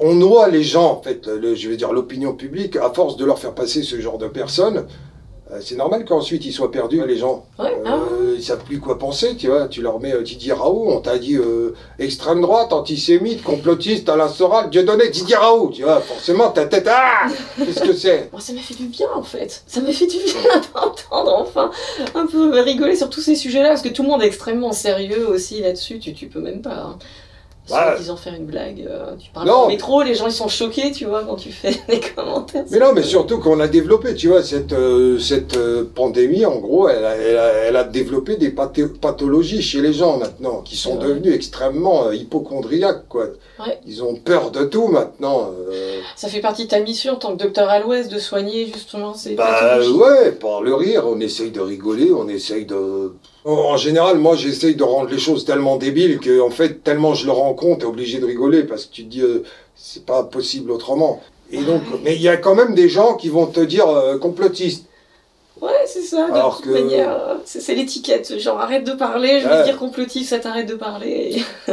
on 0.00 0.14
noie 0.14 0.48
les 0.48 0.62
gens 0.62 0.90
en 0.90 1.02
fait, 1.02 1.26
le- 1.26 1.54
je 1.54 1.68
veux 1.68 1.76
dire 1.76 1.92
l'opinion 1.92 2.34
publique, 2.34 2.76
à 2.76 2.90
force 2.92 3.16
de 3.16 3.24
leur 3.24 3.38
faire 3.38 3.54
passer 3.54 3.82
ce 3.82 4.00
genre 4.00 4.18
de 4.18 4.28
personnes. 4.28 4.86
Euh, 5.52 5.60
C'est 5.60 5.76
normal 5.76 6.04
qu'ensuite 6.04 6.44
ils 6.44 6.52
soient 6.52 6.70
perdus, 6.70 7.04
les 7.06 7.16
gens. 7.16 7.44
Ouais, 7.58 7.72
ah, 7.84 7.98
Euh, 8.22 8.34
ils 8.36 8.42
savent 8.42 8.64
plus 8.64 8.80
quoi 8.80 8.98
penser, 8.98 9.36
tu 9.36 9.48
vois. 9.48 9.68
Tu 9.68 9.82
leur 9.82 10.00
mets 10.00 10.14
euh, 10.14 10.22
Didier 10.22 10.52
Raoult, 10.52 10.90
on 10.90 11.00
t'a 11.00 11.18
dit 11.18 11.36
euh, 11.36 11.74
extrême 11.98 12.40
droite, 12.40 12.72
antisémite, 12.72 13.42
complotiste, 13.42 14.08
Alain 14.08 14.28
Soral, 14.28 14.70
Dieu 14.70 14.82
donné, 14.84 15.08
Didier 15.10 15.36
Raoult, 15.36 15.70
tu 15.70 15.82
vois. 15.82 16.00
Forcément, 16.00 16.50
ta 16.50 16.66
tête, 16.66 16.88
ah 16.90 17.28
Qu'est-ce 17.58 17.82
que 17.82 17.92
c'est 17.92 18.30
Moi, 18.32 18.40
ça 18.40 18.52
m'a 18.52 18.60
fait 18.60 18.74
du 18.74 18.86
bien 18.86 19.08
en 19.14 19.22
fait. 19.22 19.62
Ça 19.66 19.80
m'a 19.80 19.92
fait 19.92 20.06
du 20.06 20.18
bien 20.18 20.60
d'entendre 20.74 21.38
enfin 21.40 21.70
un 22.14 22.26
peu 22.26 22.60
rigoler 22.60 22.96
sur 22.96 23.10
tous 23.10 23.20
ces 23.20 23.34
sujets-là, 23.34 23.68
parce 23.68 23.82
que 23.82 23.88
tout 23.88 24.02
le 24.02 24.08
monde 24.08 24.22
est 24.22 24.26
extrêmement 24.26 24.72
sérieux 24.72 25.28
aussi 25.28 25.60
là-dessus. 25.60 25.98
Tu, 25.98 26.14
tu 26.14 26.26
peux 26.26 26.40
même 26.40 26.62
pas. 26.62 26.74
Hein. 26.74 26.98
Qui 27.66 28.10
en 28.10 28.16
faire 28.16 28.34
une 28.34 28.44
blague. 28.46 28.84
euh, 28.88 29.14
tu 29.18 29.30
parles 29.30 29.46
Non. 29.46 29.68
métro, 29.68 30.02
les 30.02 30.14
gens 30.16 30.26
ils 30.26 30.32
sont 30.32 30.48
choqués, 30.48 30.90
tu 30.90 31.04
vois, 31.06 31.22
quand 31.24 31.36
tu 31.36 31.52
fais 31.52 31.70
des 31.88 32.00
commentaires. 32.00 32.64
Mais 32.70 32.78
non, 32.80 32.92
mais 32.92 33.02
surtout 33.04 33.38
qu'on 33.38 33.60
a 33.60 33.68
développé, 33.68 34.14
tu 34.16 34.28
vois, 34.28 34.42
cette, 34.42 34.72
euh, 34.72 35.18
cette 35.20 35.56
euh, 35.56 35.84
pandémie, 35.94 36.44
en 36.44 36.58
gros, 36.58 36.88
elle 36.88 37.04
a, 37.04 37.14
elle 37.16 37.36
a, 37.38 37.48
elle 37.68 37.76
a 37.76 37.84
développé 37.84 38.36
des 38.36 38.50
pathologies 38.50 39.62
chez 39.62 39.80
les 39.80 39.92
gens 39.92 40.18
maintenant, 40.18 40.62
qui 40.62 40.76
sont 40.76 40.96
Ouais. 40.98 41.04
devenus 41.06 41.34
extrêmement 41.34 42.10
hypochondriaques, 42.10 43.06
quoi. 43.08 43.26
Ouais. 43.60 43.78
Ils 43.86 44.02
ont 44.02 44.16
peur 44.16 44.50
de 44.50 44.64
tout 44.64 44.88
maintenant. 44.88 45.50
Ça 46.16 46.28
fait 46.28 46.40
partie 46.40 46.64
de 46.64 46.70
ta 46.70 46.80
mission 46.80 47.12
en 47.14 47.16
tant 47.16 47.36
que 47.36 47.42
docteur 47.44 47.68
à 47.68 47.78
l'ouest 47.78 48.10
de 48.10 48.18
soigner 48.18 48.66
justement 48.66 49.14
ces 49.14 49.34
Bah 49.36 49.46
pathologies. 49.60 49.90
ouais, 49.92 50.32
par 50.32 50.62
le 50.62 50.74
rire, 50.74 51.04
on 51.06 51.20
essaye 51.20 51.50
de 51.52 51.60
rigoler, 51.60 52.10
on 52.12 52.28
essaye 52.28 52.66
de... 52.66 53.12
En 53.44 53.76
général, 53.76 54.18
moi, 54.18 54.36
j'essaye 54.36 54.76
de 54.76 54.84
rendre 54.84 55.10
les 55.10 55.18
choses 55.18 55.44
tellement 55.44 55.76
débiles 55.76 56.20
que, 56.20 56.40
en 56.40 56.50
fait, 56.50 56.84
tellement 56.84 57.14
je 57.14 57.26
le 57.26 57.32
rends 57.32 57.54
compte, 57.54 57.80
t'es 57.80 57.86
obligé 57.86 58.20
de 58.20 58.26
rigoler 58.26 58.62
parce 58.62 58.84
que 58.86 58.92
tu 58.92 59.04
te 59.04 59.08
dis, 59.10 59.20
euh, 59.20 59.42
c'est 59.74 60.06
pas 60.06 60.22
possible 60.22 60.70
autrement. 60.70 61.20
Et 61.50 61.58
donc, 61.62 61.82
mais 62.04 62.14
il 62.14 62.22
y 62.22 62.28
a 62.28 62.36
quand 62.36 62.54
même 62.54 62.74
des 62.74 62.88
gens 62.88 63.14
qui 63.14 63.28
vont 63.28 63.46
te 63.46 63.60
dire 63.60 63.88
euh, 63.88 64.16
complotiste. 64.16 64.86
Ouais, 65.60 65.70
c'est 65.86 66.02
ça, 66.02 66.28
de 66.28 66.34
Alors 66.34 66.56
toute 66.56 66.66
que- 66.66 66.70
manière. 66.70 67.10
euh, 67.12 67.34
C'est 67.44 67.74
l'étiquette. 67.74 68.38
Genre, 68.40 68.58
arrête 68.60 68.84
de 68.84 68.92
parler, 68.92 69.40
je 69.40 69.48
vais 69.48 69.54
Ouais. 69.54 69.60
te 69.60 69.66
dire 69.66 69.78
complotiste, 69.78 70.30
ça 70.30 70.38
t'arrête 70.38 70.68
de 70.68 70.74
parler. 70.76 71.42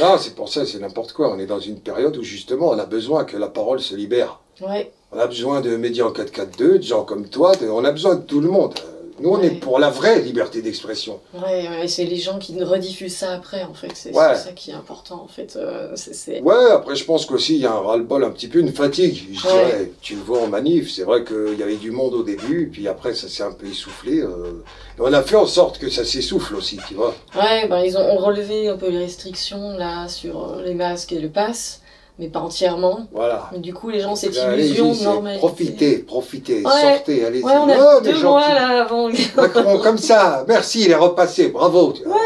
Non, 0.00 0.16
c'est 0.18 0.34
pour 0.34 0.48
ça, 0.48 0.64
c'est 0.66 0.78
n'importe 0.80 1.12
quoi. 1.12 1.32
On 1.32 1.38
est 1.38 1.46
dans 1.46 1.60
une 1.60 1.78
période 1.78 2.16
où 2.16 2.22
justement 2.22 2.70
on 2.70 2.78
a 2.78 2.86
besoin 2.86 3.24
que 3.24 3.36
la 3.36 3.46
parole 3.48 3.80
se 3.80 3.94
libère. 3.94 4.40
Ouais, 4.60 4.90
On 5.12 5.18
a 5.18 5.26
besoin 5.26 5.60
de 5.60 5.76
médias 5.76 6.04
en 6.06 6.10
442, 6.10 6.78
de 6.78 6.82
gens 6.82 7.04
comme 7.04 7.28
toi, 7.28 7.54
de- 7.56 7.68
on 7.68 7.84
a 7.84 7.92
besoin 7.92 8.14
de 8.16 8.22
tout 8.22 8.40
le 8.40 8.48
monde. 8.48 8.74
Nous, 9.22 9.30
on 9.30 9.38
Ouais. 9.38 9.46
est 9.46 9.50
pour 9.50 9.78
la 9.78 9.88
vraie 9.88 10.20
liberté 10.20 10.62
d'expression. 10.62 11.20
ouais, 11.34 11.68
ouais, 11.68 11.88
c'est 11.88 12.04
les 12.04 12.16
gens 12.16 12.38
qui 12.38 12.60
rediffusent 12.62 13.14
ça 13.16 13.32
après, 13.32 13.62
en 13.62 13.72
fait. 13.72 13.92
C'est 13.94 14.10
Ouais. 14.12 14.34
ça 14.34 14.50
qui 14.52 14.70
est 14.72 14.74
important, 14.74 15.22
en 15.24 15.28
fait. 15.28 15.56
euh. 15.56 15.94
Ouais, 16.42 16.70
après, 16.72 16.96
je 16.96 17.04
pense 17.04 17.24
qu'aussi, 17.24 17.54
il 17.54 17.60
y 17.60 17.66
a 17.66 17.72
un 17.72 17.78
ras-le-bol, 17.78 18.24
un 18.24 18.30
petit 18.30 18.48
peu 18.48 18.58
une 18.58 18.72
fatigue. 18.72 19.28
Je 19.32 19.40
dirais, 19.40 19.92
tu 20.00 20.14
le 20.16 20.22
vois 20.22 20.40
en 20.42 20.48
manif, 20.48 20.90
c'est 20.92 21.04
vrai 21.04 21.24
qu'il 21.24 21.58
y 21.58 21.62
avait 21.62 21.76
du 21.76 21.90
monde 21.92 22.14
au 22.14 22.22
début, 22.24 22.68
puis 22.72 22.88
après, 22.88 23.14
ça 23.14 23.28
s'est 23.28 23.42
un 23.44 23.52
peu 23.52 23.66
essoufflé. 23.66 24.20
euh, 24.20 24.62
et 24.98 25.00
on 25.00 25.12
a 25.12 25.22
fait 25.22 25.36
en 25.36 25.46
sorte 25.46 25.78
que 25.78 25.88
ça 25.88 26.04
s'essouffle 26.04 26.56
aussi, 26.56 26.78
tu 26.88 26.94
vois. 26.94 27.14
Ouais, 27.36 27.68
ben, 27.68 27.78
ils 27.80 27.96
ont, 27.96 28.00
ont 28.00 28.16
relevé 28.18 28.68
un 28.68 28.76
peu 28.76 28.88
les 28.88 28.98
restrictions, 28.98 29.76
là, 29.76 30.08
sur 30.08 30.54
euh, 30.54 30.62
les 30.64 30.74
masques 30.74 31.12
et 31.12 31.20
le 31.20 31.28
pass, 31.28 31.81
mais 32.22 32.28
pas 32.28 32.38
entièrement. 32.38 33.08
Voilà. 33.12 33.48
Mais 33.52 33.58
du 33.58 33.74
coup, 33.74 33.90
les 33.90 33.98
gens 33.98 34.12
ont 34.12 34.16
cette 34.16 34.36
illusion 34.36 34.92
de 34.94 35.02
normalité. 35.02 35.38
Profitez, 35.40 35.98
profitez, 35.98 36.62
Ouais. 36.64 36.94
sortez, 36.96 37.24
allez-y. 37.24 37.42
Ouais, 37.42 37.52
on 37.56 37.68
a 37.68 37.96
Oh, 37.96 38.00
deux 38.00 38.22
mois, 38.22 38.48
là, 38.48 38.82
avant... 38.84 39.08
Macron 39.36 39.78
comme 39.78 39.98
ça, 39.98 40.44
merci, 40.46 40.82
il 40.84 40.90
est 40.92 40.94
repassé, 40.94 41.48
bravo. 41.48 41.92
tu 41.92 42.04
vois. 42.04 42.20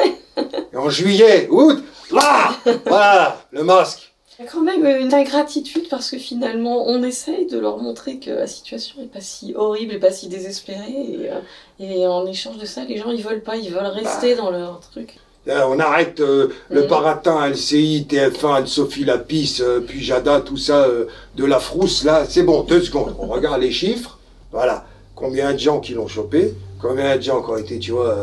Et 0.73 0.77
en 0.77 0.91
juillet, 0.91 1.49
août, 1.51 1.83
là, 2.13 2.51
voilà, 2.85 3.39
le 3.53 3.65
masque. 3.65 4.13
Il 4.39 4.45
y 4.45 4.49
a 4.49 4.51
quand 4.53 4.61
même 4.61 4.85
une 5.01 5.15
ingratitude 5.15 5.89
parce 5.89 6.11
que 6.11 6.19
finalement, 6.19 6.85
on 6.87 7.03
essaye 7.03 7.47
de 7.47 7.59
leur 7.59 7.79
montrer 7.79 8.19
que 8.19 8.31
la 8.31 8.47
situation 8.47 9.01
n'est 9.01 9.07
pas 9.07 9.23
si 9.23 9.55
horrible 9.57 9.95
et 9.95 9.99
pas 9.99 10.11
si 10.11 10.29
désespérée. 10.29 10.91
Et, 10.91 11.31
euh, 11.31 11.41
et 11.81 12.07
en 12.07 12.27
échange 12.27 12.59
de 12.59 12.67
ça, 12.67 12.85
les 12.85 12.99
gens, 12.99 13.11
ils 13.13 13.23
veulent 13.23 13.43
pas, 13.43 13.57
ils 13.57 13.71
veulent 13.73 13.87
rester 13.87 14.35
dans 14.35 14.51
leur 14.51 14.81
truc. 14.81 15.17
Euh, 15.49 15.63
on 15.69 15.79
arrête 15.79 16.19
euh, 16.21 16.49
le 16.71 16.83
Mhm. 16.83 16.89
baratin, 16.89 17.47
LCI, 17.49 18.07
TF1, 18.09 18.55
Anne-Sophie 18.57 19.05
Lapis, 19.05 19.59
euh, 19.61 19.81
puis 19.81 20.03
Jada, 20.03 20.41
tout 20.41 20.57
ça, 20.57 20.85
euh, 20.85 21.07
de 21.37 21.45
la 21.45 21.61
frousse, 21.61 22.03
là, 22.05 22.25
c'est 22.29 22.43
bon, 22.43 22.63
deux 22.63 22.81
secondes. 22.83 23.15
On 23.21 23.27
regarde 23.29 23.61
les 23.61 23.71
chiffres, 23.71 24.19
voilà. 24.51 24.85
Combien 25.15 25.53
de 25.55 25.59
gens 25.59 25.79
qui 25.81 25.93
l'ont 25.95 26.09
chopé, 26.09 26.53
combien 26.83 27.17
de 27.17 27.23
gens 27.23 27.43
qui 27.43 27.51
ont 27.51 27.57
été, 27.57 27.79
tu 27.79 27.93
vois, 27.93 28.17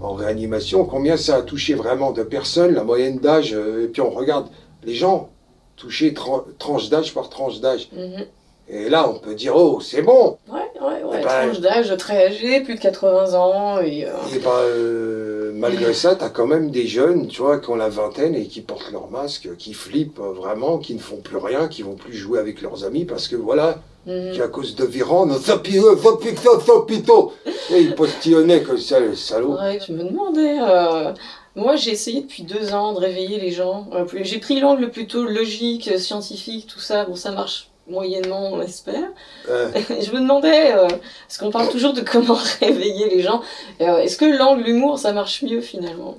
en 0.00 0.12
réanimation, 0.12 0.84
combien 0.84 1.16
ça 1.16 1.36
a 1.36 1.42
touché 1.42 1.74
vraiment 1.74 2.12
de 2.12 2.22
personnes, 2.22 2.74
la 2.74 2.84
moyenne 2.84 3.18
d'âge, 3.18 3.52
et 3.54 3.86
puis 3.88 4.02
on 4.02 4.10
regarde 4.10 4.46
les 4.84 4.94
gens 4.94 5.30
touchés 5.76 6.12
tran- 6.12 6.44
tranche 6.58 6.90
d'âge 6.90 7.14
par 7.14 7.28
tranche 7.30 7.60
d'âge. 7.60 7.88
Mhm. 7.96 8.24
Et 8.68 8.88
là, 8.88 9.08
on 9.08 9.18
peut 9.18 9.34
dire, 9.34 9.54
oh, 9.56 9.80
c'est 9.80 10.02
bon. 10.02 10.38
Ouais, 10.50 10.60
ouais, 10.80 11.02
ouais. 11.02 11.18
Eh 11.20 11.24
ben- 11.24 11.48
Tranche 11.50 11.60
d'âge 11.60 11.96
très 11.98 12.26
âgé, 12.26 12.60
plus 12.60 12.76
de 12.76 12.80
80 12.80 13.34
ans. 13.34 13.80
Et, 13.80 14.00
Et 14.34 14.38
bah, 14.44 14.50
euh, 14.60 15.31
malgré 15.52 15.94
ça, 15.94 16.14
t'as 16.16 16.28
quand 16.30 16.46
même 16.46 16.70
des 16.70 16.86
jeunes, 16.86 17.28
tu 17.28 17.42
vois, 17.42 17.58
qui 17.58 17.70
ont 17.70 17.76
la 17.76 17.88
vingtaine 17.88 18.34
et 18.34 18.46
qui 18.46 18.60
portent 18.60 18.90
leur 18.92 19.10
masque, 19.10 19.56
qui 19.56 19.74
flippent 19.74 20.20
euh, 20.20 20.32
vraiment, 20.32 20.78
qui 20.78 20.94
ne 20.94 21.00
font 21.00 21.16
plus 21.18 21.36
rien, 21.36 21.68
qui 21.68 21.82
vont 21.82 21.94
plus 21.94 22.14
jouer 22.14 22.38
avec 22.38 22.62
leurs 22.62 22.84
amis 22.84 23.04
parce 23.04 23.28
que 23.28 23.36
voilà, 23.36 23.82
mhm. 24.06 24.36
qu'à 24.36 24.48
cause 24.48 24.74
de 24.74 24.84
hôpitaux, 24.84 26.72
hôpitaux. 26.72 27.32
Et 27.70 27.80
ils 27.80 27.94
postillonnaient 27.94 28.62
comme 28.62 28.78
ça, 28.78 29.00
le 29.00 29.14
salaud. 29.14 29.54
Ouais, 29.56 29.78
je 29.86 29.92
me 29.92 30.04
demandais. 30.04 30.58
euh, 30.60 31.12
Moi, 31.54 31.76
j'ai 31.76 31.90
essayé 31.92 32.22
depuis 32.22 32.42
deux 32.44 32.72
ans 32.74 32.92
de 32.92 32.98
réveiller 32.98 33.38
les 33.38 33.50
gens. 33.50 33.88
Euh, 33.92 34.04
J'ai 34.22 34.38
pris 34.38 34.60
l'angle 34.60 34.90
plutôt 34.90 35.24
logique, 35.24 35.88
euh, 35.88 35.98
scientifique, 35.98 36.66
tout 36.66 36.80
ça. 36.80 37.04
Bon, 37.04 37.14
ça 37.14 37.30
marche 37.32 37.68
moyennement, 37.92 38.50
on 38.52 38.60
espère. 38.62 39.08
Euh, 39.48 39.70
Et 39.98 40.02
je 40.02 40.12
me 40.12 40.20
demandais, 40.20 40.72
euh, 40.74 40.88
parce 41.28 41.38
qu'on 41.38 41.50
parle 41.50 41.68
toujours 41.68 41.92
de 41.92 42.00
comment 42.00 42.38
réveiller 42.60 43.08
les 43.14 43.22
gens, 43.22 43.40
euh, 43.80 43.98
est-ce 43.98 44.16
que 44.16 44.24
l'angle 44.24 44.68
humour, 44.68 44.98
ça 44.98 45.12
marche 45.12 45.42
mieux 45.42 45.60
finalement? 45.60 46.16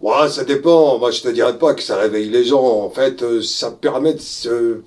Ouais, 0.00 0.28
ça 0.28 0.44
dépend. 0.44 0.98
Moi, 0.98 1.10
je 1.12 1.22
te 1.22 1.28
dirais 1.28 1.56
pas 1.58 1.74
que 1.74 1.82
ça 1.82 1.96
réveille 1.96 2.28
les 2.28 2.44
gens. 2.44 2.62
En 2.62 2.90
fait, 2.90 3.22
euh, 3.22 3.40
ça 3.40 3.70
permet 3.70 4.14
de, 4.14 4.20
se- 4.20 4.80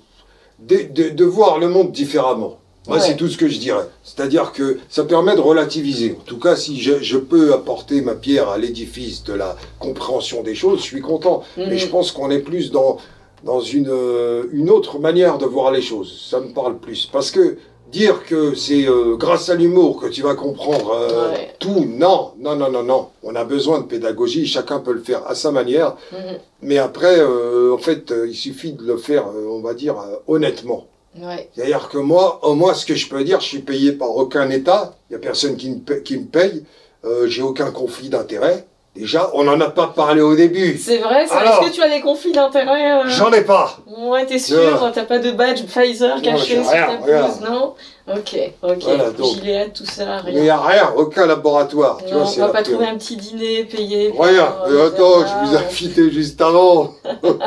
de, 0.58 0.76
de- 0.90 1.08
de 1.08 1.24
voir 1.24 1.58
le 1.58 1.68
monde 1.68 1.90
différemment. 1.90 2.58
Moi, 2.86 2.98
Ouais. 2.98 3.02
c'est 3.02 3.16
tout 3.16 3.26
ce 3.28 3.36
que 3.36 3.48
je 3.48 3.58
dirais. 3.58 3.86
C'est-à-dire 4.04 4.52
que 4.52 4.78
ça 4.88 5.02
permet 5.04 5.34
de 5.34 5.40
relativiser. 5.40 6.16
En 6.20 6.24
tout 6.24 6.38
cas, 6.38 6.54
si 6.54 6.80
je, 6.80 7.02
je 7.02 7.16
peux 7.18 7.52
apporter 7.52 8.00
ma 8.00 8.14
pierre 8.14 8.48
à 8.50 8.58
l'édifice 8.58 9.24
de 9.24 9.32
la 9.32 9.56
compréhension 9.80 10.42
des 10.44 10.54
choses, 10.54 10.78
je 10.80 10.84
suis 10.84 11.00
content. 11.00 11.42
Mais 11.56 11.66
Mhm. 11.66 11.78
je 11.78 11.86
pense 11.88 12.12
qu'on 12.12 12.30
est 12.30 12.38
plus 12.38 12.70
dans, 12.70 12.98
dans 13.44 13.60
une, 13.60 13.88
euh, 13.90 14.44
une 14.52 14.70
autre 14.70 14.98
manière 14.98 15.38
de 15.38 15.46
voir 15.46 15.70
les 15.70 15.82
choses. 15.82 16.26
Ça 16.30 16.40
me 16.40 16.52
parle 16.52 16.78
plus. 16.78 17.06
Parce 17.12 17.30
que 17.30 17.56
dire 17.92 18.24
que 18.26 18.54
c'est 18.54 18.88
euh, 18.88 19.16
grâce 19.16 19.48
à 19.48 19.54
l'humour 19.54 20.00
que 20.00 20.06
tu 20.08 20.22
vas 20.22 20.34
comprendre 20.34 20.90
euh, 20.92 21.30
Ouais. 21.32 21.54
tout, 21.60 21.86
non, 21.88 22.32
non, 22.38 22.56
non, 22.56 22.70
non, 22.70 22.82
non. 22.82 23.08
On 23.22 23.34
a 23.36 23.44
besoin 23.44 23.80
de 23.80 23.86
pédagogie, 23.86 24.46
chacun 24.46 24.80
peut 24.80 24.92
le 24.92 25.00
faire 25.02 25.22
à 25.26 25.34
sa 25.34 25.52
manière. 25.52 25.96
Mhm. 26.12 26.18
Mais 26.62 26.78
après, 26.78 27.18
euh, 27.20 27.72
en 27.74 27.78
fait, 27.78 28.10
euh, 28.10 28.26
il 28.28 28.34
suffit 28.34 28.72
de 28.72 28.84
le 28.84 28.96
faire, 28.96 29.26
euh, 29.28 29.46
on 29.48 29.60
va 29.60 29.74
dire, 29.74 29.96
honnêtement. 30.26 30.86
Ouais. 31.18 31.48
C'est-à-dire 31.54 31.88
que 31.88 31.98
moi, 31.98 32.40
au 32.42 32.54
moins, 32.54 32.74
ce 32.74 32.84
que 32.84 32.94
je 32.94 33.08
peux 33.08 33.22
dire, 33.24 33.40
je 33.40 33.46
suis 33.46 33.60
payé 33.60 33.92
par 33.92 34.14
aucun 34.16 34.50
État. 34.50 34.96
Il 35.08 35.12
n'y 35.12 35.16
a 35.16 35.20
personne 35.20 35.56
qui 35.56 35.70
me 35.70 35.78
paye. 35.78 36.02
Qui 36.02 36.18
me 36.18 36.26
paye. 36.26 36.64
Euh, 37.04 37.26
J'ai 37.28 37.42
aucun 37.42 37.70
conflit 37.70 38.08
d'intérêt. 38.08 38.66
Déjà, 38.96 39.30
on 39.34 39.44
n'en 39.44 39.60
a 39.60 39.68
pas 39.70 39.88
parlé 39.88 40.20
au 40.22 40.34
début. 40.34 40.78
C'est 40.78 40.98
vrai, 40.98 41.26
ça. 41.26 41.36
Alors 41.38 41.62
Est-ce 41.62 41.70
que 41.70 41.74
tu 41.74 41.82
as 41.82 41.88
des 41.88 42.00
conflits 42.00 42.32
d'intérêts 42.32 42.92
euh 42.92 43.08
J'en 43.08 43.30
ai 43.32 43.42
pas. 43.42 43.78
Ouais, 43.86 44.24
t'es 44.26 44.38
sûr 44.38 44.80
Non. 44.80 44.90
T'as 44.92 45.04
pas 45.04 45.18
de 45.18 45.30
badge 45.32 45.62
Pfizer 45.64 46.16
Non, 46.16 46.22
caché 46.22 46.56
j'ai 46.56 46.62
sur 46.62 46.70
rien, 46.72 46.86
ta 46.98 47.04
rien. 47.04 47.22
blouse, 47.26 47.40
non 47.48 47.74
Ok, 48.08 48.38
ok. 48.62 48.76
Voilà, 48.82 49.10
donc. 49.10 49.26
Gilead, 49.34 49.72
tout 49.72 49.84
ça, 49.84 50.22
Il 50.28 50.34
n'y 50.34 50.40
rien. 50.42 50.54
a 50.54 50.66
rien, 50.66 50.92
aucun 50.96 51.26
laboratoire. 51.26 51.98
tu 51.98 52.12
Non, 52.12 52.20
vois, 52.20 52.22
on 52.28 52.30
c'est 52.30 52.40
va 52.40 52.48
pas 52.48 52.62
pire. 52.62 52.72
trouver 52.74 52.86
un 52.86 52.96
petit 52.96 53.16
dîner 53.16 53.64
payé. 53.64 54.10
pour, 54.10 54.24
Rien. 54.24 54.54
euh, 54.68 54.86
attends, 54.88 55.26
je 55.26 55.46
vous 55.48 55.54
ai 55.54 55.58
invité 55.58 56.10
juste 56.10 56.40
avant. 56.40 56.92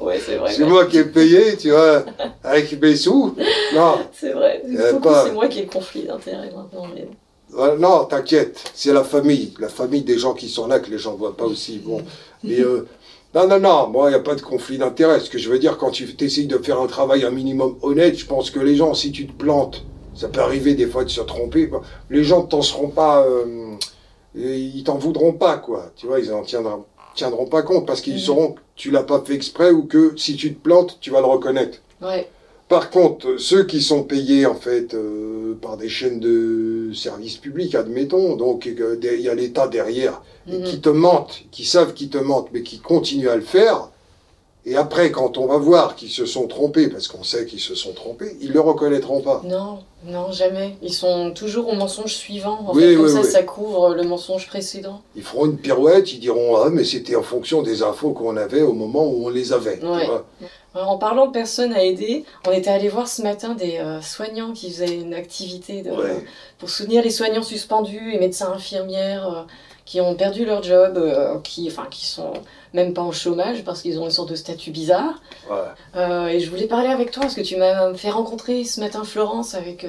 Ouais, 0.00 0.20
c'est 0.24 0.36
vrai. 0.36 0.52
C'est 0.52 0.64
moi 0.64 0.84
qui 0.86 0.98
ai 0.98 1.04
payé, 1.04 1.56
tu 1.56 1.70
vois, 1.70 2.02
avec 2.44 2.80
mes 2.80 2.96
sous. 2.96 3.34
Non, 3.74 3.98
C'est 4.12 4.30
vrai. 4.32 4.62
Euh, 4.76 4.98
pas- 5.00 5.24
c'est 5.26 5.32
moi 5.32 5.46
qui 5.48 5.60
ai 5.60 5.62
le 5.62 5.68
conflit 5.70 6.02
d'intérêts 6.02 6.50
maintenant. 6.54 6.86
Mais... 6.94 7.08
euh, 7.58 7.76
non, 7.78 8.04
t'inquiète, 8.04 8.70
c'est 8.74 8.92
la 8.92 9.04
famille. 9.04 9.54
La 9.58 9.68
famille 9.68 10.02
des 10.02 10.18
gens 10.18 10.34
qui 10.34 10.48
sont 10.48 10.66
là, 10.66 10.80
que 10.80 10.90
les 10.90 10.98
gens 10.98 11.12
ne 11.12 11.18
voient 11.18 11.36
pas 11.36 11.44
aussi. 11.46 11.78
Bon, 11.78 12.02
mais 12.44 12.60
euh, 12.60 12.86
non, 13.34 13.46
non, 13.46 13.60
non, 13.60 13.88
moi, 13.88 14.08
il 14.08 14.14
n'y 14.14 14.18
a 14.18 14.22
pas 14.22 14.34
de 14.34 14.40
conflit 14.42 14.78
d'intérêt. 14.78 15.20
Ce 15.20 15.30
que 15.30 15.38
je 15.38 15.48
veux 15.50 15.58
dire, 15.58 15.78
quand 15.78 15.90
tu 15.90 16.08
essayes 16.20 16.46
de 16.46 16.58
faire 16.58 16.80
un 16.80 16.86
travail 16.86 17.24
un 17.24 17.30
minimum 17.30 17.76
honnête, 17.82 18.16
je 18.18 18.26
pense 18.26 18.50
que 18.50 18.60
les 18.60 18.76
gens, 18.76 18.94
si 18.94 19.12
tu 19.12 19.26
te 19.26 19.32
plantes, 19.32 19.84
ça 20.14 20.28
peut 20.28 20.40
arriver 20.40 20.74
des 20.74 20.86
fois 20.86 21.04
de 21.04 21.10
se 21.10 21.20
tromper. 21.20 21.70
Les 22.10 22.24
gens 22.24 22.42
ne 22.44 22.48
t'en 22.48 22.62
seront 22.62 22.88
pas, 22.88 23.22
euh, 23.26 23.74
ils 24.34 24.82
t'en 24.84 24.96
voudront 24.96 25.32
pas, 25.32 25.58
quoi. 25.58 25.92
Tu 25.96 26.06
vois, 26.06 26.20
ils 26.20 26.32
en 26.32 26.42
tiendront, 26.42 26.84
tiendront 27.14 27.46
pas 27.46 27.62
compte 27.62 27.86
parce 27.86 28.00
qu'ils 28.00 28.14
Mhm. 28.14 28.18
sauront 28.20 28.52
que 28.52 28.60
tu 28.74 28.90
l'as 28.90 29.02
pas 29.02 29.22
fait 29.24 29.34
exprès 29.34 29.70
ou 29.70 29.84
que 29.84 30.14
si 30.16 30.36
tu 30.36 30.54
te 30.54 30.60
plantes, 30.62 30.98
tu 31.00 31.10
vas 31.10 31.20
le 31.20 31.26
reconnaître. 31.26 31.78
Ouais. 32.02 32.28
Par 32.68 32.90
contre, 32.90 33.36
ceux 33.38 33.64
qui 33.64 33.80
sont 33.80 34.02
payés 34.02 34.44
en 34.44 34.56
fait 34.56 34.92
euh, 34.94 35.54
par 35.62 35.76
des 35.76 35.88
chaînes 35.88 36.18
de 36.18 36.90
services 36.94 37.36
publics, 37.36 37.74
admettons, 37.76 38.34
donc 38.34 38.66
euh, 38.66 38.98
il 39.02 39.20
y 39.20 39.28
a 39.28 39.34
l'État 39.34 39.68
derrière, 39.68 40.20
et 40.48 40.58
Mhm. 40.58 40.64
qui 40.64 40.80
te 40.80 40.88
mentent, 40.88 41.42
qui 41.52 41.64
savent 41.64 41.94
qu'ils 41.94 42.10
te 42.10 42.18
mentent, 42.18 42.48
mais 42.52 42.62
qui 42.62 42.78
continuent 42.80 43.28
à 43.28 43.36
le 43.36 43.42
faire. 43.42 43.90
Et 44.68 44.74
après, 44.74 45.12
quand 45.12 45.38
on 45.38 45.46
va 45.46 45.58
voir 45.58 45.94
qu'ils 45.94 46.10
se 46.10 46.26
sont 46.26 46.48
trompés, 46.48 46.88
parce 46.88 47.06
qu'on 47.06 47.22
sait 47.22 47.46
qu'ils 47.46 47.60
se 47.60 47.76
sont 47.76 47.92
trompés, 47.92 48.36
ils 48.40 48.50
le 48.52 48.58
reconnaîtront 48.58 49.20
pas. 49.20 49.40
Non, 49.44 49.78
non, 50.04 50.32
jamais. 50.32 50.76
Ils 50.82 50.92
sont 50.92 51.30
toujours 51.30 51.68
au 51.68 51.76
mensonge 51.76 52.12
suivant. 52.12 52.58
En 52.66 52.74
Oui, 52.74 52.82
fait, 52.82 52.96
comme 52.96 53.04
oui, 53.04 53.12
ça, 53.12 53.20
oui. 53.20 53.30
ça 53.30 53.42
couvre 53.44 53.94
le 53.94 54.02
mensonge 54.02 54.48
précédent. 54.48 55.02
Ils 55.14 55.22
feront 55.22 55.46
une 55.46 55.56
pirouette, 55.56 56.12
ils 56.12 56.18
diront 56.18 56.56
ah 56.56 56.68
mais 56.72 56.82
c'était 56.82 57.14
en 57.14 57.22
fonction 57.22 57.62
des 57.62 57.84
infos 57.84 58.10
qu'on 58.10 58.36
avait 58.36 58.62
au 58.62 58.72
moment 58.72 59.06
où 59.06 59.26
on 59.26 59.28
les 59.28 59.52
avait. 59.52 59.78
tu 59.78 59.86
Ouais. 59.86 60.04
vois. 60.06 60.26
En 60.84 60.98
parlant 60.98 61.26
de 61.26 61.32
personnes 61.32 61.72
à 61.72 61.82
aider, 61.82 62.24
on 62.46 62.52
était 62.52 62.70
allé 62.70 62.88
voir 62.88 63.08
ce 63.08 63.22
matin 63.22 63.54
des 63.54 63.78
euh, 63.78 64.00
soignants 64.02 64.52
qui 64.52 64.70
faisaient 64.70 64.94
une 64.96 65.14
activité 65.14 65.82
de- 65.82 65.90
Ouais. 65.90 66.24
pour 66.58 66.68
soutenir 66.70 67.02
les 67.02 67.10
soignants 67.10 67.42
suspendus 67.42 68.12
et 68.12 68.18
médecins 68.18 68.52
infirmières 68.52 69.26
euh, 69.28 69.42
qui 69.84 70.00
ont 70.00 70.14
perdu 70.16 70.44
leur 70.44 70.62
job, 70.62 70.96
euh, 70.96 71.38
qui, 71.44 71.68
enfin, 71.70 71.86
qui 71.90 72.04
sont 72.06 72.32
même 72.74 72.92
pas 72.92 73.02
en 73.02 73.12
chômage 73.12 73.64
parce 73.64 73.82
qu'ils 73.82 73.98
ont 74.00 74.04
une 74.04 74.10
sorte 74.10 74.28
de 74.30 74.34
statut 74.34 74.70
bizarre. 74.70 75.22
Ouais. 75.50 76.34
Et 76.34 76.40
je 76.40 76.50
voulais 76.50 76.66
parler 76.66 76.88
avec 76.88 77.10
toi 77.10 77.22
parce 77.22 77.34
que 77.34 77.40
tu 77.40 77.56
m'as 77.56 77.94
fait 77.94 78.10
rencontrer 78.10 78.64
ce 78.64 78.80
matin 78.80 79.04
Florence 79.04 79.54
avec 79.54 79.86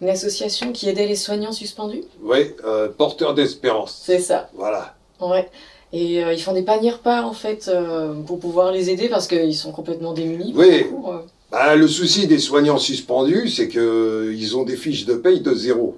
une 0.00 0.08
association 0.08 0.72
qui 0.72 0.88
aidait 0.88 1.06
les 1.06 1.16
soignants 1.16 1.52
suspendus. 1.52 2.04
Oui, 2.22 2.54
porteur 2.96 3.34
d'espérance. 3.34 4.00
C'est 4.04 4.20
ça. 4.20 4.48
Voilà. 4.54 4.94
Ouais. 5.20 5.50
Et 5.96 6.24
euh, 6.24 6.32
ils 6.32 6.40
font 6.42 6.52
des 6.52 6.62
paniers 6.62 6.90
repas 6.90 7.22
en 7.22 7.32
fait 7.32 7.68
euh, 7.68 8.14
pour 8.26 8.40
pouvoir 8.40 8.72
les 8.72 8.90
aider 8.90 9.08
parce 9.08 9.28
qu'ils 9.28 9.54
sont 9.54 9.70
complètement 9.72 10.12
démunis. 10.12 10.52
Oui. 10.56 10.86
euh. 11.08 11.18
Bah, 11.52 11.76
le 11.76 11.86
souci 11.86 12.26
des 12.26 12.38
soignants 12.40 12.78
suspendus, 12.78 13.48
c'est 13.48 13.68
que 13.68 14.32
ils 14.36 14.56
ont 14.56 14.64
des 14.64 14.76
fiches 14.76 15.04
de 15.06 15.14
paye 15.14 15.40
de 15.40 15.54
zéro. 15.54 15.96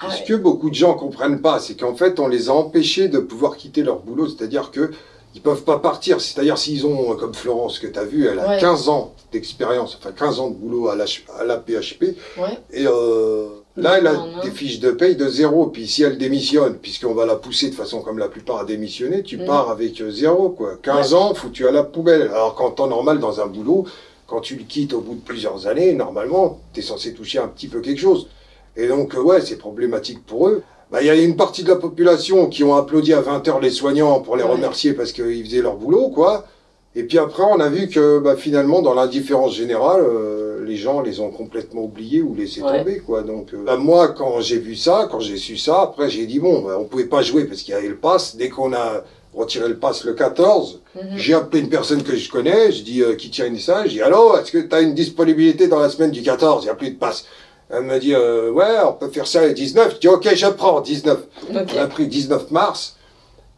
Ah 0.00 0.10
Ce 0.10 0.22
que 0.26 0.32
beaucoup 0.34 0.70
de 0.70 0.74
gens 0.74 0.94
comprennent 0.94 1.40
pas, 1.42 1.60
c'est 1.60 1.74
qu'en 1.78 1.94
fait, 1.94 2.18
on 2.18 2.26
les 2.26 2.48
a 2.48 2.52
empêchés 2.54 3.08
de 3.08 3.18
pouvoir 3.18 3.56
quitter 3.56 3.82
leur 3.82 3.98
boulot, 4.00 4.28
c'est-à-dire 4.28 4.70
que 4.70 4.90
ils 5.34 5.40
peuvent 5.42 5.62
pas 5.64 5.78
partir. 5.78 6.20
C'est-à-dire 6.20 6.56
s'ils 6.58 6.86
ont, 6.86 7.14
comme 7.16 7.34
Florence 7.34 7.78
que 7.78 7.86
tu 7.86 7.98
as 7.98 8.04
vu, 8.04 8.26
elle 8.26 8.38
a 8.40 8.48
Ouais. 8.48 8.58
15 8.60 8.88
ans 8.88 9.12
d'expérience, 9.30 9.98
enfin 10.00 10.12
15 10.12 10.40
ans 10.40 10.48
de 10.48 10.54
boulot 10.54 10.88
à 10.88 10.96
la, 10.96 11.04
à 11.38 11.44
la 11.44 11.56
PHP, 11.58 12.16
Ouais. 12.38 12.58
et 12.72 12.86
euh, 12.86 13.46
là, 13.76 13.98
elle 13.98 14.06
a 14.06 14.12
Non, 14.12 14.26
non. 14.36 14.42
des 14.42 14.50
fiches 14.50 14.80
de 14.80 14.90
paye 14.90 15.16
de 15.16 15.28
zéro. 15.28 15.66
Puis 15.66 15.86
si 15.86 16.02
elle 16.02 16.18
démissionne, 16.18 16.74
puisqu'on 16.76 17.14
va 17.14 17.26
la 17.26 17.36
pousser 17.36 17.70
de 17.70 17.74
façon 17.74 18.00
comme 18.00 18.18
la 18.18 18.28
plupart 18.28 18.58
à 18.60 18.64
démissionner, 18.64 19.22
tu 19.22 19.38
Mhm. 19.38 19.46
pars 19.46 19.70
avec 19.70 20.00
euh, 20.00 20.10
zéro, 20.10 20.50
quoi. 20.50 20.76
15 20.82 21.14
ans 21.14 21.34
foutu 21.34 21.66
à 21.66 21.70
la 21.72 21.82
poubelle. 21.82 22.22
Alors 22.22 22.54
qu'en 22.54 22.70
temps 22.70 22.86
normal, 22.88 23.18
dans 23.18 23.40
un 23.40 23.46
boulot, 23.46 23.84
quand 24.26 24.40
tu 24.40 24.56
le 24.56 24.64
quittes 24.64 24.92
au 24.94 25.00
bout 25.00 25.14
de 25.14 25.20
plusieurs 25.20 25.66
années, 25.66 25.92
normalement, 25.94 26.60
tu 26.72 26.80
es 26.80 26.82
censé 26.82 27.12
toucher 27.14 27.38
un 27.38 27.48
petit 27.48 27.68
peu 27.68 27.80
quelque 27.80 28.00
chose. 28.00 28.28
Et 28.76 28.88
donc, 28.88 29.14
euh, 29.14 29.20
ouais, 29.20 29.40
c'est 29.42 29.56
problématique 29.56 30.24
pour 30.24 30.48
eux. 30.48 30.62
Bah, 30.90 31.00
Il 31.02 31.06
y 31.06 31.10
a 31.10 31.14
une 31.14 31.36
partie 31.36 31.62
de 31.64 31.68
la 31.70 31.76
population 31.76 32.48
qui 32.48 32.64
ont 32.64 32.74
applaudi 32.74 33.12
à 33.14 33.20
20h 33.22 33.60
les 33.60 33.70
soignants 33.70 34.20
pour 34.20 34.36
les 34.36 34.42
Ouais. 34.44 34.50
remercier 34.50 34.92
parce 34.92 35.12
qu'ils 35.12 35.44
faisaient 35.44 35.62
leur 35.62 35.76
boulot, 35.76 36.08
quoi. 36.10 36.46
Et 36.94 37.04
puis 37.04 37.18
après, 37.18 37.42
on 37.42 37.58
a 37.60 37.68
vu 37.68 37.88
que 37.88 38.18
bah, 38.18 38.36
finalement, 38.36 38.82
dans 38.82 38.92
l'indifférence 38.94 39.54
générale, 39.54 40.02
euh, 40.02 40.62
les 40.66 40.76
gens 40.76 41.00
les 41.00 41.20
ont 41.20 41.30
complètement 41.30 41.82
oubliés 41.84 42.20
ou 42.20 42.34
laissés 42.34 42.62
Ouais. 42.62 42.78
tomber, 42.78 42.98
quoi. 42.98 43.22
Donc, 43.22 43.54
euh, 43.54 43.64
bah, 43.64 43.76
moi, 43.78 44.08
quand 44.08 44.40
j'ai 44.40 44.58
vu 44.58 44.76
ça, 44.76 45.08
quand 45.10 45.20
j'ai 45.20 45.36
su 45.38 45.56
ça, 45.56 45.80
après, 45.82 46.10
j'ai 46.10 46.26
dit, 46.26 46.38
bon, 46.38 46.60
bah, 46.62 46.76
on 46.78 46.84
pouvait 46.84 47.06
pas 47.06 47.22
jouer 47.22 47.44
parce 47.44 47.62
qu'il 47.62 47.72
y 47.72 47.76
avait 47.76 47.88
le 47.88 47.96
pass. 47.96 48.36
Dès 48.36 48.50
qu'on 48.50 48.74
a 48.74 49.04
retiré 49.34 49.66
le 49.68 49.78
pass 49.78 50.04
le 50.04 50.12
14, 50.12 50.80
Mhm. 50.94 51.02
j'ai 51.16 51.32
appelé 51.32 51.62
une 51.62 51.70
personne 51.70 52.02
que 52.02 52.14
je 52.14 52.30
connais, 52.30 52.70
je 52.70 52.82
dis, 52.82 53.02
euh, 53.02 53.14
qui 53.16 53.30
tient 53.30 53.46
une 53.46 53.58
ça, 53.58 53.84
je 53.86 53.92
dis, 53.92 54.02
allô, 54.02 54.36
est-ce 54.36 54.52
que 54.52 54.58
tu 54.58 54.74
as 54.76 54.82
une 54.82 54.92
disponibilité 54.94 55.68
dans 55.68 55.78
la 55.80 55.88
semaine 55.88 56.10
du 56.10 56.22
14 56.22 56.62
Il 56.64 56.66
n'y 56.66 56.70
a 56.70 56.74
plus 56.74 56.90
de 56.90 56.98
passe. 56.98 57.24
Elle 57.70 57.84
me 57.84 57.98
dit, 57.98 58.14
euh, 58.14 58.50
ouais, 58.50 58.76
on 58.86 58.92
peut 58.92 59.08
faire 59.08 59.26
ça 59.26 59.46
le 59.46 59.54
19. 59.54 59.94
Je 59.94 60.00
dis, 60.00 60.08
ok, 60.08 60.28
je 60.34 60.46
prends 60.48 60.82
19. 60.82 61.20
Ok. 61.50 61.56
On 61.74 61.78
a 61.80 61.86
pris 61.86 62.06
19 62.06 62.50
mars. 62.50 62.96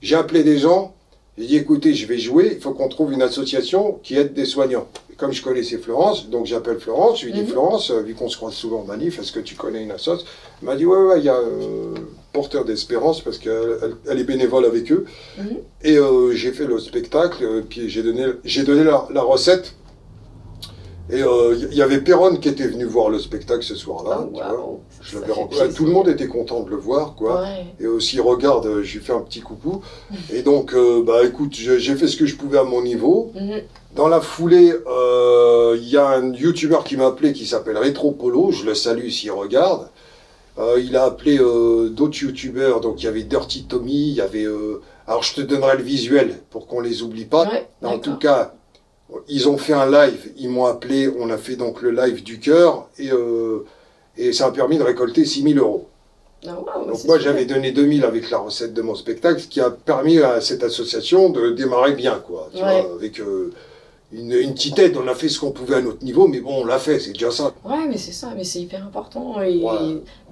J'ai 0.00 0.14
appelé 0.14 0.44
des 0.44 0.58
gens. 0.58 0.94
J'ai 1.36 1.46
dit, 1.46 1.56
écoutez, 1.56 1.94
je 1.94 2.06
vais 2.06 2.18
jouer. 2.18 2.52
Il 2.54 2.60
faut 2.60 2.72
qu'on 2.72 2.88
trouve 2.88 3.12
une 3.12 3.22
association 3.22 3.98
qui 4.02 4.16
aide 4.16 4.34
des 4.34 4.44
soignants. 4.44 4.86
Et 5.12 5.16
comme 5.16 5.32
je 5.32 5.42
connaissais 5.42 5.78
Florence, 5.78 6.28
donc 6.28 6.46
j'appelle 6.46 6.78
Florence. 6.78 7.20
Je 7.20 7.26
lui 7.26 7.32
dis, 7.32 7.40
Mhm. 7.40 7.46
Florence, 7.48 7.90
euh, 7.90 8.00
vu 8.02 8.14
qu'on 8.14 8.28
se 8.28 8.36
croise 8.36 8.54
souvent 8.54 8.80
en 8.80 8.84
manif, 8.84 9.18
est-ce 9.18 9.32
que 9.32 9.40
tu 9.40 9.56
connais 9.56 9.82
une 9.82 9.90
association 9.90 10.26
Elle 10.62 10.66
m'a 10.68 10.76
dit, 10.76 10.86
ouais, 10.86 10.96
ouais, 10.98 11.18
il 11.18 11.24
y 11.24 11.28
a 11.28 11.34
euh, 11.36 11.94
Porteur 12.32 12.64
d'Espérance 12.64 13.20
parce 13.20 13.38
qu'elle 13.38 13.94
elle- 14.08 14.18
est 14.18 14.24
bénévole 14.24 14.64
avec 14.64 14.90
eux. 14.92 15.06
Mhm. 15.38 15.56
Et 15.82 15.96
euh, 15.98 16.32
j'ai 16.32 16.52
fait 16.52 16.66
le 16.66 16.78
spectacle. 16.78 17.42
euh, 17.44 17.62
puis 17.68 17.88
j'ai 17.88 18.02
donné, 18.02 18.26
j'ai 18.44 18.62
donné 18.62 18.84
la, 18.84 19.06
la 19.12 19.22
recette. 19.22 19.74
Et 21.10 21.22
euh, 21.22 21.54
il 21.70 21.76
y 21.76 21.82
avait 21.82 22.00
Perron 22.00 22.36
qui 22.36 22.48
était 22.48 22.66
venu 22.66 22.84
voir 22.84 23.10
le 23.10 23.18
spectacle 23.18 23.62
ce 23.62 23.74
soir-là. 23.74 24.26
Oh. 24.32 24.80
Je 25.02 25.14
l'avais 25.16 25.26
fait 25.26 25.32
rencontré. 25.32 25.68
Tout 25.70 25.84
le 25.84 25.92
monde 25.92 26.08
était 26.08 26.28
content 26.28 26.62
de 26.62 26.70
le 26.70 26.76
voir, 26.76 27.14
quoi. 27.14 27.42
Ouais. 27.42 27.66
Et 27.78 27.86
aussi, 27.86 28.20
regarde, 28.20 28.64
euh, 28.66 28.82
je 28.82 28.98
lui 28.98 29.04
fais 29.04 29.12
un 29.12 29.20
petit 29.20 29.42
coucou. 29.42 29.82
Et 30.32 30.40
donc, 30.42 30.72
euh, 30.72 31.02
bah 31.06 31.22
écoute, 31.24 31.52
j'ai 31.54 31.78
j'ai 31.78 31.94
fait 31.94 32.08
ce 32.08 32.16
que 32.16 32.24
je 32.24 32.36
pouvais 32.36 32.58
à 32.58 32.64
mon 32.64 32.80
niveau. 32.82 33.32
Mhm. 33.34 33.60
Dans 33.94 34.08
la 34.08 34.20
foulée, 34.22 34.72
euh, 34.88 35.76
il 35.78 35.88
y 35.88 35.96
a 35.98 36.08
un 36.08 36.32
YouTuber 36.32 36.78
qui 36.86 36.96
m'a 36.96 37.06
appelé 37.08 37.32
qui 37.34 37.46
s'appelle 37.46 37.76
Retro 37.76 38.12
Polo. 38.12 38.50
Je 38.50 38.64
le 38.64 38.74
salue 38.74 39.08
s'il 39.10 39.30
regarde. 39.30 39.88
Euh, 40.58 40.80
il 40.82 40.96
a 40.96 41.04
appelé 41.04 41.38
euh, 41.38 41.88
d'autres 41.90 42.16
YouTubers. 42.22 42.80
Donc, 42.80 43.02
il 43.02 43.04
y 43.04 43.08
avait 43.08 43.24
Dirty 43.24 43.64
Tommy, 43.64 44.08
il 44.08 44.14
y 44.14 44.20
avait. 44.20 44.44
euh, 44.44 44.80
alors, 45.06 45.22
je 45.22 45.34
te 45.34 45.40
donnerai 45.42 45.76
le 45.76 45.82
visuel 45.82 46.38
pour 46.50 46.66
qu'on 46.66 46.80
les 46.80 47.02
oublie 47.02 47.24
pas. 47.26 47.42
Ouais, 47.44 47.68
Mais 47.82 47.88
en 47.88 47.98
tout 47.98 48.16
cas, 48.16 48.54
ils 49.28 49.48
ont 49.48 49.58
fait 49.58 49.72
un 49.74 49.90
live, 49.90 50.32
ils 50.36 50.48
m'ont 50.48 50.66
appelé, 50.66 51.08
on 51.18 51.30
a 51.30 51.38
fait 51.38 51.56
donc 51.56 51.82
le 51.82 51.90
live 51.90 52.22
du 52.22 52.38
cœur, 52.40 52.88
et, 52.98 53.10
euh, 53.12 53.64
et 54.16 54.32
ça 54.32 54.46
a 54.46 54.50
permis 54.52 54.78
de 54.78 54.82
récolter 54.84 55.24
6000 55.24 55.58
euros. 55.58 55.86
Ah, 56.46 56.56
Donc 56.86 57.04
moi 57.06 57.18
j'avais 57.18 57.46
donné 57.46 57.72
2000 57.72 58.04
avec 58.04 58.30
la 58.30 58.38
recette 58.38 58.74
de 58.74 58.82
mon 58.82 58.94
spectacle, 58.94 59.40
ce 59.40 59.48
qui 59.48 59.60
a 59.60 59.70
permis 59.70 60.18
à 60.18 60.40
cette 60.42 60.62
association 60.62 61.30
de 61.30 61.50
démarrer 61.50 61.92
bien, 61.92 62.22
quoi. 62.26 62.50
Tu 62.54 62.62
Ouais. 62.62 62.82
vois, 62.82 62.94
avec 62.96 63.18
euh, 63.20 63.50
une, 64.12 64.32
une 64.32 64.54
petite 64.54 64.78
aide, 64.78 64.96
on 64.96 65.08
a 65.08 65.14
fait 65.14 65.28
ce 65.30 65.40
qu'on 65.40 65.52
pouvait 65.52 65.76
à 65.76 65.80
notre 65.80 66.04
niveau, 66.04 66.28
mais 66.28 66.40
bon, 66.40 66.62
on 66.62 66.64
l'a 66.66 66.78
fait, 66.78 67.00
c'est 67.00 67.12
déjà 67.12 67.30
ça. 67.30 67.52
Ouais, 67.64 67.86
mais 67.88 67.98
c'est 67.98 68.12
ça, 68.12 68.32
mais 68.36 68.44
c'est 68.44 68.60
hyper 68.60 68.84
important. 68.84 69.40
Et 69.42 69.62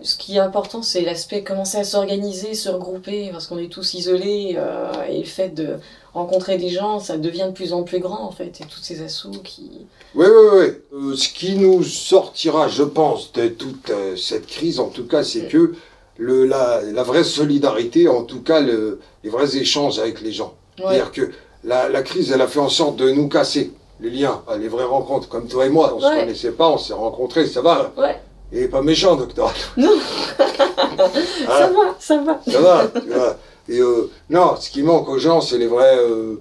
ce 0.02 0.16
qui 0.16 0.36
est 0.36 0.40
important, 0.40 0.82
c'est 0.82 1.00
l'aspect 1.02 1.42
commencer 1.42 1.78
à 1.78 1.84
s'organiser, 1.84 2.54
se 2.54 2.68
regrouper, 2.68 3.30
parce 3.32 3.46
qu'on 3.46 3.58
est 3.58 3.72
tous 3.72 3.94
isolés. 3.94 4.54
euh, 4.56 4.92
et 5.08 5.18
le 5.18 5.24
fait 5.24 5.48
de 5.50 5.78
rencontrer 6.14 6.58
des 6.58 6.68
gens, 6.68 6.98
ça 7.00 7.16
devient 7.16 7.46
de 7.48 7.52
plus 7.52 7.72
en 7.72 7.82
plus 7.82 7.98
grand, 8.00 8.22
en 8.22 8.30
fait. 8.32 8.60
Et 8.60 8.64
toutes 8.64 8.84
ces 8.84 9.02
assauts 9.02 9.30
qui. 9.44 9.70
Oui, 10.14 10.26
oui, 10.26 10.48
oui. 10.58 10.66
Euh, 11.12 11.16
ce 11.16 11.28
qui 11.28 11.54
nous 11.56 11.82
sortira, 11.82 12.68
je 12.68 12.82
pense, 12.82 13.32
de 13.32 13.48
toute 13.48 13.90
euh, 13.90 14.16
cette 14.16 14.46
crise, 14.46 14.78
en 14.80 14.88
tout 14.88 15.06
cas, 15.06 15.24
c'est 15.24 15.48
que 15.48 15.74
le, 16.18 16.44
la, 16.46 16.82
la 16.82 17.02
vraie 17.02 17.24
solidarité, 17.24 18.08
en 18.08 18.22
tout 18.24 18.42
cas, 18.42 18.60
le, 18.60 19.00
les 19.24 19.30
vrais 19.30 19.56
échanges 19.56 19.98
avec 19.98 20.20
les 20.20 20.32
gens. 20.32 20.54
Ouais, 20.78 20.84
C'est-à-dire 20.88 21.12
que 21.12 21.30
la, 21.64 21.88
la 21.88 22.02
crise, 22.02 22.30
elle 22.32 22.42
a 22.42 22.46
fait 22.46 22.60
en 22.60 22.68
sorte 22.68 22.96
de 22.96 23.10
nous 23.10 23.28
casser 23.28 23.72
les 24.00 24.10
liens, 24.10 24.42
les 24.58 24.68
vraies 24.68 24.84
rencontres, 24.84 25.28
comme 25.28 25.46
toi 25.48 25.64
et 25.64 25.70
moi. 25.70 25.94
On 25.94 26.00
ne 26.00 26.04
Ouais. 26.04 26.10
se 26.16 26.20
connaissait 26.20 26.50
pas, 26.52 26.68
on 26.68 26.76
s'est 26.78 26.92
rencontrés, 26.92 27.46
ça 27.46 27.60
va. 27.62 27.92
ouais. 27.96 28.20
Il 28.54 28.58
est 28.58 28.68
pas 28.68 28.82
méchant, 28.82 29.16
docteur. 29.16 29.50
Non. 29.78 29.92
Ça 30.38 31.68
va, 31.68 31.96
ça 31.98 32.18
va. 32.18 32.40
Ça 32.46 32.60
va, 32.60 32.86
tu 33.00 33.08
vois. 33.08 33.36
Et 33.68 33.78
euh, 33.80 34.10
non, 34.30 34.56
ce 34.58 34.70
qui 34.70 34.82
manque 34.82 35.08
aux 35.08 35.18
gens, 35.18 35.40
c'est 35.40 35.58
les 35.58 35.66
vrais, 35.68 35.96
euh, 35.98 36.34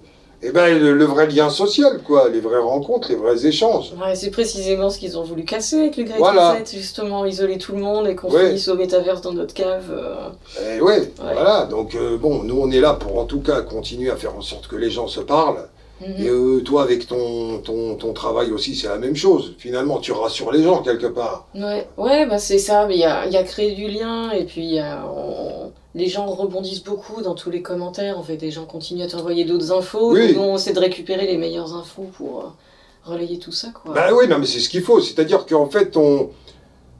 eh 0.44 0.50
ben, 0.52 0.78
le, 0.80 0.94
le 0.94 1.06
vrai 1.06 1.28
lien 1.28 1.50
social, 1.52 2.02
quoi, 2.04 2.28
les 2.30 2.40
vraies 2.40 2.58
rencontres, 2.58 3.10
les 3.10 3.16
vrais 3.16 3.46
échanges. 3.46 3.94
Ouais, 4.02 4.16
c'est 4.16 4.32
précisément 4.32 4.90
ce 4.90 4.98
qu'ils 4.98 5.18
ont 5.18 5.24
voulu 5.24 5.44
casser 5.44 5.80
avec 5.82 5.98
le 5.98 6.04
Great 6.06 6.18
Voilà. 6.18 6.54
Reset, 6.54 6.78
justement, 6.78 7.26
isoler 7.26 7.60
tout 7.60 7.74
le 7.74 7.78
monde 7.80 8.08
et 8.08 8.16
qu'on 8.16 8.32
Ouais. 8.32 8.48
finisse 8.48 8.68
au 8.68 8.76
métaverse 8.76 9.22
dans 9.22 9.34
notre 9.34 9.54
cave. 9.54 9.92
euh. 9.92 10.30
Eh 10.78 10.82
ouais, 10.82 11.12
voilà. 11.22 11.66
Donc 11.70 11.94
euh, 11.94 12.18
bon, 12.18 12.42
nous 12.44 12.60
on 12.60 12.72
est 12.72 12.80
là 12.82 12.94
pour 12.94 13.20
en 13.20 13.26
tout 13.26 13.42
cas 13.42 13.62
continuer 13.62 14.10
à 14.10 14.16
faire 14.16 14.36
en 14.36 14.42
sorte 14.42 14.68
que 14.68 14.76
les 14.76 14.90
gens 14.90 15.08
se 15.08 15.20
parlent. 15.20 15.68
Mhm. 16.02 16.16
Et 16.26 16.30
euh, 16.30 16.62
toi, 16.62 16.82
avec 16.82 17.06
ton, 17.06 17.60
ton, 17.60 17.94
ton 17.94 18.12
travail 18.14 18.52
aussi, 18.52 18.74
c'est 18.76 18.88
la 18.88 18.98
même 18.98 19.16
chose. 19.16 19.54
Finalement, 19.60 20.00
tu 20.00 20.12
rassures 20.12 20.52
les 20.52 20.64
gens 20.64 20.82
quelque 20.82 21.06
part. 21.06 21.46
Ouais, 21.54 21.88
ouais 21.98 22.26
bah 22.26 22.40
c'est 22.40 22.58
ça, 22.58 22.88
mais 22.88 22.96
il 22.96 23.02
y 23.02 23.06
a, 23.06 23.28
y 23.28 23.38
a 23.38 23.44
du 23.44 23.88
lien 23.88 24.32
et 24.32 24.46
puis 24.46 24.66
y 24.66 24.80
a- 24.80 25.04
on- 25.08 25.72
les 25.96 26.08
gens 26.08 26.26
rebondissent 26.28 26.84
beaucoup 26.84 27.22
dans 27.22 27.36
tous 27.36 27.50
les 27.50 27.62
commentaires. 27.62 28.18
En 28.18 28.24
fait, 28.24 28.38
les 28.38 28.52
gens 28.52 28.66
continuent 28.66 29.04
à 29.04 29.08
t'envoyer 29.08 29.44
d'autres 29.46 29.72
infos. 29.72 30.14
Oui. 30.14 30.34
Nous, 30.34 30.42
on 30.42 30.56
essaie 30.56 30.74
de 30.74 30.80
récupérer 30.80 31.26
les 31.28 31.38
meilleures 31.38 31.76
infos 31.76 32.10
pour 32.18 32.40
euh, 32.40 33.10
relayer 33.12 33.40
tout 33.40 33.52
ça, 33.52 33.70
quoi. 33.70 33.94
Ben 33.94 34.14
oui, 34.14 34.28
non, 34.28 34.38
mais 34.40 34.46
c'est 34.46 34.60
ce 34.60 34.70
qu'il 34.70 34.84
faut. 34.84 35.02
C'est-à-dire 35.02 35.46
qu'en 35.46 35.68
fait, 35.70 35.98
on, 35.98 36.30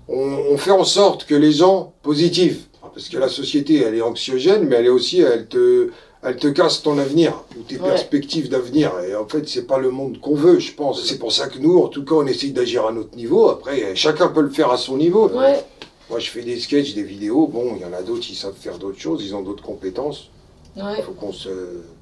on, 0.10 0.20
on 0.52 0.58
fait 0.58 0.72
en 0.72 0.84
sorte 0.84 1.26
que 1.26 1.36
les 1.36 1.52
gens 1.52 1.94
positifs, 2.04 2.68
parce 2.94 3.08
que 3.08 3.18
la 3.18 3.30
société, 3.30 3.82
elle 3.82 3.96
est 3.96 4.02
anxiogène, 4.02 4.66
mais 4.68 4.76
elle 4.78 4.88
est 4.88 4.90
aussi, 4.90 5.22
elle 5.22 5.48
te, 5.48 5.92
elle 6.24 6.36
te 6.36 6.48
casse 6.48 6.82
ton 6.84 6.98
avenir 7.00 7.46
ou 7.58 7.62
tes 7.62 7.78
Ouais. 7.80 7.88
perspectives 7.88 8.50
d'avenir. 8.50 8.92
Et 9.08 9.16
en 9.16 9.26
fait, 9.26 9.48
c'est 9.48 9.66
pas 9.66 9.78
le 9.78 9.90
monde 9.92 10.20
qu'on 10.20 10.36
veut, 10.36 10.60
je 10.60 10.74
pense. 10.74 11.02
C'est 11.06 11.18
pour 11.18 11.32
ça 11.32 11.48
que 11.48 11.58
nous, 11.60 11.78
en 11.80 11.88
tout 11.88 12.04
cas, 12.04 12.16
on 12.16 12.28
essaye 12.28 12.52
d'agir 12.52 12.86
à 12.86 12.92
notre 12.92 13.16
niveau. 13.16 13.48
Après, 13.48 13.96
chacun 13.96 14.28
peut 14.28 14.42
le 14.42 14.50
faire 14.50 14.70
à 14.72 14.78
son 14.78 14.98
niveau. 14.98 15.30
Ouais, 15.30 15.64
Moi, 16.12 16.20
je 16.20 16.30
fais 16.30 16.42
des 16.42 16.60
sketchs, 16.60 16.94
des 16.94 17.04
vidéos. 17.04 17.48
Bon, 17.48 17.74
il 17.78 17.82
y 17.82 17.86
en 17.86 17.94
a 17.94 18.02
d'autres, 18.02 18.26
ils 18.30 18.36
savent 18.36 18.54
faire 18.60 18.78
d'autres 18.78 19.00
choses, 19.00 19.24
ils 19.24 19.34
ont 19.34 19.42
d'autres 19.42 19.64
compétences. 19.64 20.28
Il 20.76 20.84
ouais, 20.84 21.02
faut 21.02 21.14
qu'on 21.14 21.32
se. 21.32 21.50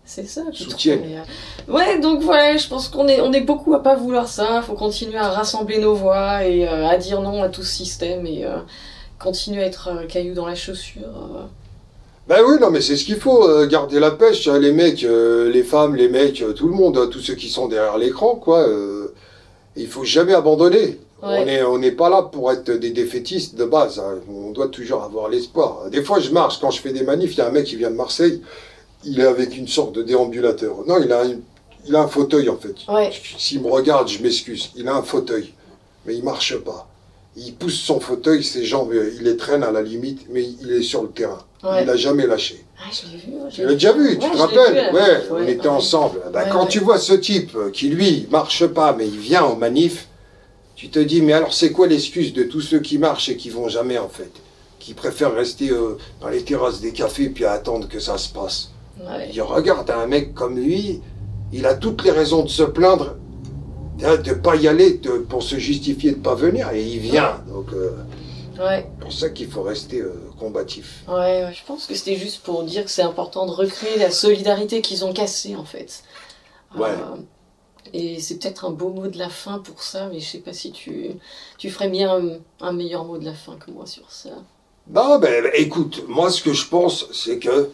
c'est 0.03 0.27
ça. 0.27 0.41
je 0.51 0.63
trouve, 0.63 0.71
Soutiennent. 0.71 1.01
mais, 1.05 1.17
euh, 1.17 1.71
Ouais, 1.71 1.99
donc 1.99 2.23
voilà, 2.23 2.57
je 2.57 2.67
pense 2.67 2.87
qu'on 2.87 3.07
est, 3.07 3.21
on 3.21 3.31
est 3.33 3.41
beaucoup 3.41 3.75
à 3.75 3.83
pas 3.83 3.95
vouloir 3.95 4.27
ça. 4.27 4.63
Faut 4.63 4.73
continuer 4.73 5.19
à 5.19 5.29
rassembler 5.29 5.77
nos 5.77 5.93
voix 5.93 6.43
et 6.43 6.67
euh, 6.67 6.87
à 6.87 6.97
dire 6.97 7.21
non 7.21 7.43
à 7.43 7.49
tout 7.49 7.61
ce 7.61 7.71
système 7.71 8.25
et 8.25 8.45
euh, 8.45 8.57
continuer 9.19 9.61
à 9.61 9.67
être 9.67 9.89
euh, 9.89 10.07
caillou 10.07 10.33
dans 10.33 10.47
la 10.47 10.55
chaussure. 10.55 11.47
Ben 12.27 12.39
oui, 12.47 12.57
non, 12.59 12.71
mais 12.71 12.81
c'est 12.81 12.95
ce 12.95 13.05
qu'il 13.05 13.17
faut, 13.17 13.47
garder 13.67 13.99
la 13.99 14.11
pêche, 14.11 14.47
les 14.47 14.71
mecs, 14.71 15.01
les 15.01 15.63
femmes, 15.63 15.95
les 15.95 16.09
mecs, 16.09 16.43
tout 16.55 16.67
le 16.67 16.73
monde, 16.75 16.97
hein, 16.97 17.09
tous 17.11 17.21
ceux 17.21 17.33
qui 17.33 17.49
sont 17.49 17.67
derrière 17.67 17.97
l'écran, 17.97 18.35
quoi. 18.35 18.67
il 19.75 19.87
faut 19.87 20.03
jamais 20.03 20.35
abandonner. 20.35 20.99
Ouais. 21.21 21.43
On 21.43 21.47
est, 21.47 21.63
on 21.63 21.77
n'est 21.79 21.91
pas 21.91 22.09
là 22.09 22.21
pour 22.23 22.51
être 22.51 22.71
des 22.71 22.91
défaitistes 22.91 23.55
de 23.55 23.65
base. 23.65 23.99
hein. 23.99 24.19
On 24.29 24.51
doit 24.51 24.69
toujours 24.69 25.03
avoir 25.03 25.27
l'espoir. 25.29 25.89
Des 25.89 26.01
fois, 26.03 26.19
je 26.19 26.29
marche 26.31 26.59
quand 26.59 26.71
je 26.71 26.79
fais 26.81 26.93
des 26.93 27.03
manifs. 27.03 27.33
Il 27.35 27.39
y 27.39 27.41
a 27.41 27.47
un 27.47 27.51
mec 27.51 27.65
qui 27.65 27.75
vient 27.75 27.91
de 27.91 27.95
Marseille. 27.95 28.41
Il 29.03 29.19
est 29.19 29.25
avec 29.25 29.57
une 29.57 29.67
sorte 29.67 29.93
de 29.93 30.01
déambulateur. 30.03 30.75
Non, 30.87 30.97
il 31.03 31.11
a, 31.11 31.23
une- 31.25 31.41
il 31.87 31.95
a 31.95 32.01
un 32.01 32.07
fauteuil 32.07 32.49
en 32.49 32.57
fait. 32.57 32.75
Ouais. 32.91 33.11
S'il 33.37 33.61
me 33.61 33.67
regarde, 33.69 34.07
je 34.07 34.21
m'excuse. 34.21 34.71
Il 34.75 34.87
a 34.87 34.95
un 34.95 35.03
fauteuil, 35.03 35.53
mais 36.05 36.15
il 36.15 36.23
marche 36.23 36.57
pas. 36.57 36.87
Il 37.37 37.53
pousse 37.55 37.79
son 37.79 37.99
fauteuil, 38.01 38.43
ses 38.43 38.65
jambes, 38.65 38.93
il 39.17 39.23
les 39.23 39.37
traîne 39.37 39.63
à 39.63 39.71
la 39.71 39.81
limite, 39.81 40.25
mais 40.29 40.43
il 40.61 40.71
est 40.73 40.81
sur 40.81 41.03
le 41.03 41.09
terrain. 41.09 41.37
Ouais. 41.63 41.81
Il 41.81 41.87
l'a 41.87 41.95
jamais 41.95 42.27
lâché. 42.27 42.65
Ah, 42.77 42.89
je 42.91 43.11
l'ai 43.11 43.17
vu. 43.17 43.31
je 43.49 43.55
Tu 43.55 43.63
l'as 43.65 43.73
déjà 43.73 43.91
vu, 43.93 44.07
Ouais, 44.09 44.17
tu 44.17 44.31
te 44.31 44.37
rappelles 44.37 44.89
vu 44.91 44.95
Ouais, 44.97 45.21
on 45.31 45.47
était 45.47 45.67
ensemble. 45.67 46.19
Bah, 46.33 46.43
Ouais, 46.43 46.49
quand 46.51 46.65
tu 46.65 46.79
vois 46.79 46.97
ce 46.97 47.13
type 47.13 47.55
qui, 47.71 47.87
lui, 47.89 48.27
marche 48.31 48.65
pas, 48.67 48.93
mais 48.97 49.07
il 49.07 49.17
vient 49.19 49.43
en 49.43 49.55
manif, 49.55 50.07
tu 50.79 50.87
te 50.89 50.99
dis, 50.99 51.21
mais 51.21 51.33
alors 51.33 51.53
c'est 51.53 51.73
quoi 51.73 51.87
l'excuse 51.87 52.31
de 52.31 52.43
tous 52.43 52.61
ceux 52.61 52.79
qui 52.79 52.97
marchent 52.99 53.27
et 53.27 53.35
qui 53.35 53.49
vont 53.49 53.67
jamais, 53.67 53.97
en 53.97 54.07
fait? 54.07 54.31
Qui 54.79 54.93
préfèrent 54.93 55.33
rester 55.35 55.71
euh, 55.71 55.97
dans 56.21 56.29
les 56.29 56.41
terrasses 56.41 56.79
des 56.79 56.93
cafés 56.93 57.27
puis 57.27 57.43
à 57.43 57.51
attendre 57.51 57.89
que 57.89 57.99
ça 57.99 58.17
se 58.17 58.29
passe? 58.29 58.71
Ouais. 58.97 59.29
Il 59.33 59.41
regarde 59.41 59.89
un 59.91 60.07
mec 60.07 60.33
comme 60.33 60.57
lui, 60.57 61.01
il 61.51 61.65
a 61.65 61.73
toutes 61.73 62.05
les 62.05 62.11
raisons 62.11 62.43
de 62.43 62.47
se 62.49 62.63
plaindre, 62.63 63.17
hein, 64.05 64.15
de 64.15 64.33
pas 64.33 64.55
y 64.55 64.69
aller, 64.69 64.93
de- 64.99 65.17
pour 65.17 65.43
se 65.43 65.57
justifier 65.57 66.11
de 66.11 66.15
pas 66.21 66.35
venir, 66.35 66.69
et 66.71 66.81
il 66.81 66.99
vient. 66.99 67.41
Donc, 67.49 67.73
euh, 67.73 67.91
Ouais. 68.57 68.87
c'est 68.97 69.03
pour 69.03 69.11
ça 69.13 69.29
qu'il 69.31 69.49
faut 69.49 69.63
rester 69.63 69.99
euh, 69.99 70.13
combatif. 70.39 71.03
Ouais, 71.09 71.43
ouais, 71.43 71.53
je 71.53 71.65
pense 71.67 71.87
que 71.87 71.93
c'était 71.93 72.15
juste 72.15 72.39
pour 72.43 72.63
dire 72.63 72.85
que 72.85 72.91
c'est 72.91 73.01
important 73.01 73.45
de 73.45 73.51
recréer 73.51 73.97
la 73.97 74.11
solidarité 74.11 74.81
qu'ils 74.81 75.03
ont 75.03 75.11
cassée 75.11 75.55
en 75.57 75.65
fait. 75.65 76.03
Ouais. 76.77 76.87
Euh, 76.87 77.17
et 77.93 78.19
c'est 78.19 78.35
peut-être 78.39 78.65
un 78.65 78.71
beau 78.71 78.89
mot 78.89 79.07
de 79.07 79.17
la 79.17 79.29
fin 79.29 79.59
pour 79.59 79.83
ça, 79.83 80.09
mais 80.11 80.19
je 80.19 80.25
sais 80.29 80.37
pas 80.39 80.53
si 80.53 80.71
tu, 80.71 81.11
tu 81.57 81.69
ferais 81.69 81.89
bien 81.89 82.11
un, 82.15 82.65
un 82.67 82.71
meilleur 82.71 83.05
mot 83.05 83.17
de 83.17 83.25
la 83.25 83.33
fin 83.33 83.55
que 83.55 83.71
moi 83.71 83.85
sur 83.85 84.11
ça. 84.11 84.29
Bah, 84.87 85.17
ben, 85.21 85.43
ben, 85.43 85.51
écoute, 85.55 86.03
moi, 86.07 86.29
ce 86.31 86.41
que 86.41 86.53
je 86.53 86.67
pense, 86.67 87.07
c'est 87.13 87.37
que 87.39 87.69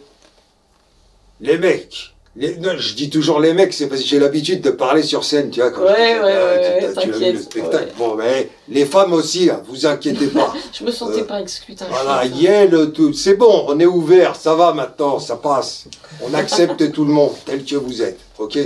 les 1.40 1.58
mecs, 1.58 2.14
les- 2.34 2.56
non, 2.56 2.72
je 2.76 2.94
dis 2.94 3.08
toujours 3.10 3.40
les 3.40 3.54
mecs, 3.54 3.72
c'est 3.72 3.88
parce 3.88 4.02
que 4.02 4.06
j'ai 4.06 4.18
l'habitude 4.18 4.60
de 4.60 4.70
parler 4.70 5.02
sur 5.02 5.24
scène, 5.24 5.50
tu 5.50 5.60
vois, 5.60 5.70
quand 5.70 5.82
Ouais, 5.82 5.88
je 5.90 5.94
dis, 5.94 6.24
ouais, 6.24 6.36
ah, 6.36 6.46
ouais, 6.46 6.92
tu- 6.92 6.98
as 6.98 7.02
vu 7.18 7.32
le 7.32 7.40
spectacle. 7.40 7.92
Bon, 7.96 8.14
mais 8.14 8.50
les 8.68 8.84
femmes 8.84 9.12
aussi, 9.14 9.48
hein, 9.50 9.62
vous 9.66 9.86
inquiétez 9.86 10.28
pas. 10.28 10.52
Je 10.72 10.84
me 10.84 10.90
sentais 10.90 11.20
Euh, 11.22 11.24
pas 11.24 11.40
exclue, 11.40 11.74
voilà, 11.88 12.18
raison. 12.18 12.36
Yel, 12.36 12.92
tout, 12.92 13.12
c'est 13.14 13.34
bon, 13.36 13.64
on 13.68 13.78
est 13.80 13.86
ouvert, 13.86 14.36
ça 14.36 14.54
va 14.54 14.72
maintenant, 14.74 15.18
ça 15.18 15.36
passe. 15.36 15.86
On 16.22 16.32
accepte 16.34 16.92
tout 16.92 17.04
le 17.04 17.12
monde 17.12 17.32
tel 17.46 17.64
que 17.64 17.76
vous 17.76 18.02
êtes, 18.02 18.20
ok? 18.38 18.58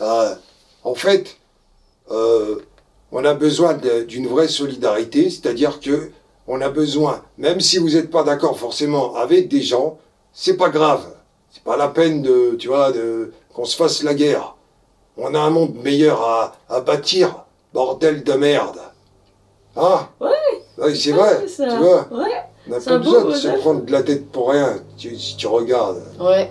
Euh, 0.00 0.34
En 0.84 0.94
fait, 0.94 1.36
euh, 2.10 2.56
on 3.12 3.24
a 3.24 3.34
besoin 3.34 3.74
d'une 4.06 4.26
vraie 4.26 4.48
solidarité, 4.48 5.30
c'est-à-dire 5.30 5.80
que 5.80 6.10
on 6.48 6.60
a 6.60 6.68
besoin, 6.68 7.22
même 7.38 7.60
si 7.60 7.78
vous 7.78 7.90
n'êtes 7.90 8.10
pas 8.10 8.24
d'accord 8.24 8.58
forcément 8.58 9.14
avec 9.14 9.48
des 9.48 9.62
gens, 9.62 9.98
c'est 10.32 10.56
pas 10.56 10.70
grave. 10.70 11.04
C'est 11.52 11.62
pas 11.62 11.76
la 11.76 11.88
peine 11.88 12.22
de, 12.22 12.56
tu 12.58 12.68
vois, 12.68 12.90
de, 12.92 13.32
qu'on 13.54 13.64
se 13.64 13.76
fasse 13.76 14.02
la 14.02 14.14
guerre. 14.14 14.56
On 15.16 15.34
a 15.34 15.38
un 15.38 15.50
monde 15.50 15.74
meilleur 15.84 16.22
à, 16.22 16.56
à 16.68 16.80
bâtir, 16.80 17.44
bordel 17.74 18.24
de 18.24 18.32
merde. 18.32 18.78
Hein? 19.76 20.08
Ouais. 20.20 20.30
Oui, 20.78 20.96
c'est 20.98 21.12
Ah, 21.12 21.16
vrai, 21.16 21.48
ça. 21.48 21.68
tu 21.68 21.76
vois. 21.76 22.08
Ouais, 22.10 22.42
On 22.66 22.70
n'a 22.70 22.80
pas 22.80 22.98
besoin 22.98 23.24
de 23.26 23.34
se 23.34 23.48
prendre 23.58 23.82
de 23.84 23.92
la 23.92 24.02
tête 24.02 24.30
pour 24.32 24.50
rien, 24.50 24.78
tu- 24.96 25.16
si 25.18 25.36
tu 25.36 25.46
regardes. 25.46 26.02
ouais, 26.18 26.50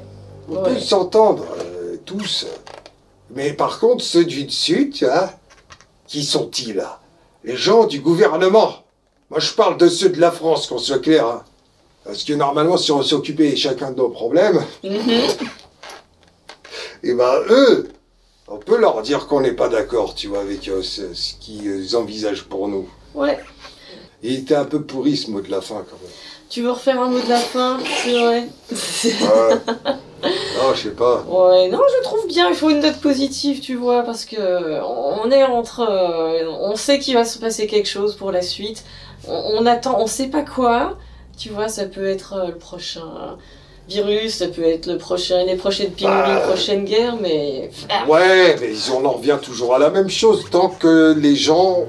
On 0.50 0.56
Ouais. 0.58 0.74
peut 0.76 0.80
s'entendre, 0.80 1.46
euh, 1.60 1.98
tous. 2.06 2.46
Mais 3.34 3.54
par 3.54 3.80
contre, 3.80 4.04
ceux 4.04 4.26
du 4.26 4.46
vois, 4.46 5.34
qui 6.08 6.24
sont-ils 6.26 6.76
là 6.76 7.00
Les 7.44 7.56
gens 7.56 7.86
du 7.86 8.00
gouvernement. 8.00 8.84
Moi, 9.30 9.40
je 9.40 9.52
parle 9.54 9.78
de 9.78 9.88
ceux 9.88 10.10
de 10.10 10.20
la 10.20 10.32
France, 10.32 10.68
qu'on 10.68 10.78
soit 10.78 11.00
clair. 11.00 11.26
hein. 11.26 11.44
Parce 12.04 12.24
que 12.24 12.34
normalement, 12.34 12.78
si 12.78 12.92
on 12.92 13.02
s'occupait 13.04 13.56
chacun 13.56 13.92
de 13.92 13.98
nos 13.98 14.10
problèmes, 14.10 14.62
Mhm. 14.84 15.00
eh 17.04 17.14
ben 17.14 17.34
eux, 17.50 17.90
on 18.48 18.58
peut 18.58 18.78
leur 18.78 19.02
dire 19.02 19.28
qu'on 19.28 19.42
n'est 19.42 19.54
pas 19.54 19.70
d'accord, 19.70 20.14
tu 20.16 20.28
vois, 20.28 20.42
avec 20.42 20.68
euh, 20.68 20.82
ce, 20.84 21.14
ce 21.14 21.36
qu'ils 21.36 21.96
envisagent 21.96 22.44
pour 22.44 22.68
nous. 22.68 22.90
ouais. 23.16 23.40
Il 24.24 24.36
était 24.36 24.54
un 24.54 24.66
peu 24.66 24.84
pourri 24.84 25.18
ce 25.18 25.32
mot 25.32 25.42
de 25.42 25.50
la 25.50 25.62
fin, 25.62 25.78
quand 25.90 25.98
même. 26.00 26.12
Tu 26.48 26.62
veux 26.62 26.70
refaire 26.70 27.02
un 27.02 27.10
mot 27.10 27.20
de 27.20 27.28
la 27.30 27.40
fin? 27.40 27.80
C'est 28.04 28.12
vrai. 28.12 28.48
Ouais. 28.72 29.56
non, 30.68 30.74
je 30.74 30.82
sais 30.84 30.90
pas. 30.96 31.24
Ouais, 31.28 31.68
non, 31.70 31.80
je 31.98 32.04
trouve 32.04 32.28
bien, 32.28 32.50
il 32.50 32.56
faut 32.56 32.70
une 32.70 32.80
note 32.82 32.98
positive, 33.02 33.60
tu 33.60 33.76
vois, 33.76 34.04
parce 34.04 34.26
que 34.26 34.38
on 34.84 35.30
est 35.32 35.44
entre. 35.44 35.82
euh, 35.90 36.46
on 36.62 36.76
sait 36.76 37.00
qu'il 37.00 37.14
va 37.16 37.26
se 37.26 37.40
passer 37.40 37.68
quelque 37.68 37.88
chose 37.90 38.16
pour 38.16 38.32
la 38.32 38.42
suite. 38.42 38.84
On, 39.28 39.58
on 39.60 39.66
attend, 39.66 40.00
on 40.00 40.08
sait 40.08 40.28
pas 40.28 40.44
quoi. 40.44 40.98
Tu 41.38 41.50
vois, 41.50 41.68
ça 41.70 41.86
peut 41.86 42.06
être 42.06 42.34
euh, 42.34 42.48
le 42.48 42.56
prochain 42.58 43.38
virus, 43.88 44.36
ça 44.38 44.48
peut 44.48 44.64
être 44.64 44.86
le 44.88 44.98
prochain, 44.98 45.44
les 45.46 45.56
prochaines 45.56 45.92
pénuries, 45.92 46.16
Bah. 46.18 46.36
les 46.36 46.42
prochaines 46.48 46.86
guerres, 46.86 47.18
mais. 47.22 47.72
Ah, 47.90 48.06
Ouais, 48.08 48.56
mais 48.62 48.72
on 48.96 49.06
en 49.06 49.12
revient 49.14 49.38
toujours 49.42 49.76
à 49.76 49.80
la 49.80 49.90
même 49.90 50.10
chose. 50.10 50.46
Tant 50.52 50.70
que 50.70 51.14
les 51.18 51.36
gens 51.36 51.80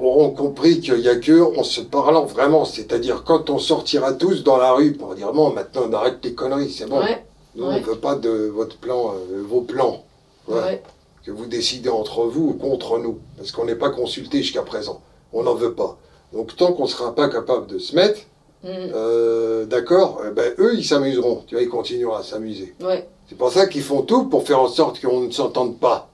auront 0.00 0.30
compris 0.30 0.80
qu'il 0.80 0.94
n'y 0.96 1.08
a 1.08 1.16
que 1.16 1.58
en 1.58 1.62
se 1.62 1.80
parlant 1.82 2.24
vraiment, 2.24 2.64
c'est-à-dire 2.64 3.22
quand 3.24 3.50
on 3.50 3.58
sortira 3.58 4.12
tous 4.14 4.42
dans 4.44 4.56
la 4.56 4.72
rue 4.72 4.92
pour 4.92 5.14
dire 5.14 5.32
bon, 5.32 5.50
maintenant 5.50 5.82
on 5.90 5.92
arrête 5.92 6.18
les 6.24 6.32
conneries, 6.34 6.70
c'est 6.70 6.88
bon. 6.88 7.00
ouais, 7.00 7.22
Nous, 7.56 7.64
ouais. 7.66 7.74
on 7.76 7.80
veut 7.80 7.98
pas 7.98 8.14
de 8.14 8.30
votre 8.48 8.76
plan, 8.76 9.14
euh, 9.14 9.42
vos 9.46 9.62
plans. 9.62 10.04
Ouais. 10.48 10.82
Que 11.24 11.30
vous 11.30 11.46
décidez 11.46 11.88
entre 11.90 12.24
vous 12.24 12.48
ou 12.48 12.54
contre 12.54 12.98
nous. 12.98 13.18
Parce 13.36 13.52
qu'on 13.52 13.64
n'est 13.66 13.74
pas 13.76 13.90
consulté 13.90 14.38
jusqu'à 14.38 14.62
présent. 14.62 15.00
On 15.32 15.42
n'en 15.42 15.54
veut 15.54 15.74
pas. 15.74 15.98
Donc 16.32 16.56
tant 16.56 16.72
qu'on 16.72 16.86
sera 16.86 17.14
pas 17.14 17.28
capable 17.28 17.66
de 17.66 17.78
se 17.78 17.94
mettre, 17.94 18.20
Mm, 18.62 18.68
euh, 18.94 19.64
d'accord, 19.64 20.20
eh 20.28 20.32
ben, 20.32 20.52
eux, 20.58 20.74
ils 20.76 20.84
s'amuseront. 20.84 21.44
Tu 21.46 21.54
vois, 21.54 21.62
ils 21.62 21.68
continueront 21.70 22.14
à 22.16 22.22
s'amuser. 22.22 22.74
ouais. 22.82 23.08
C'est 23.26 23.38
pour 23.38 23.50
ça 23.52 23.66
qu'ils 23.68 23.82
font 23.82 24.02
tout 24.02 24.24
pour 24.28 24.44
faire 24.46 24.60
en 24.60 24.68
sorte 24.68 25.00
qu'on 25.00 25.20
ne 25.20 25.30
s'entende 25.30 25.78
pas. 25.78 26.10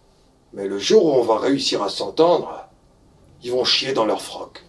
Mais 0.53 0.69
le 0.69 0.79
jour 0.79 1.07
où 1.07 1.11
on 1.13 1.23
va 1.23 1.39
réussir 1.39 1.83
à 1.83 1.89
s'entendre, 1.89 2.69
ils 3.43 3.51
vont 3.51 3.65
chier 3.65 3.95
dans 3.95 4.05
leur 4.05 4.21
froc. 4.21 4.63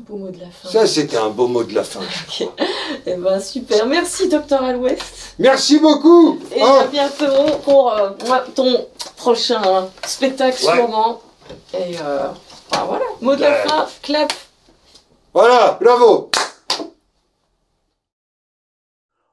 Ça, 0.00 0.06
c'est 0.06 0.06
un 0.06 0.08
beau 0.08 0.16
mot 0.16 0.30
de 0.30 0.38
la 0.40 0.50
fin. 0.50 0.68
Ça, 0.68 0.86
c'était 0.86 1.16
un 1.16 1.30
beau 1.30 1.46
mot 1.48 1.64
de 1.64 1.74
la 1.74 1.84
fin. 1.84 2.00
Ok. 2.00 2.48
Eh 3.06 3.14
ben, 3.14 3.40
super. 3.40 3.86
Merci, 3.86 4.28
Docteur 4.28 4.62
Alouest. 4.64 5.34
Merci 5.38 5.78
beaucoup 5.78 6.38
Et 6.54 6.60
hein. 6.62 6.80
à 6.82 6.86
bientôt 6.86 7.58
pour 7.64 7.92
euh, 7.92 8.10
ton 8.54 8.86
prochain 9.16 9.88
spectacle 10.04 10.64
Ouais. 10.64 10.74
sûrement. 10.74 11.20
Et 11.74 11.96
euh, 12.00 12.28
bah, 12.70 12.84
voilà, 12.86 13.04
mot 13.20 13.34
de 13.36 13.40
la 13.40 13.54
fin, 13.66 13.86
clap. 14.02 14.32
Voilà, 15.32 15.78
bravo 15.80 16.30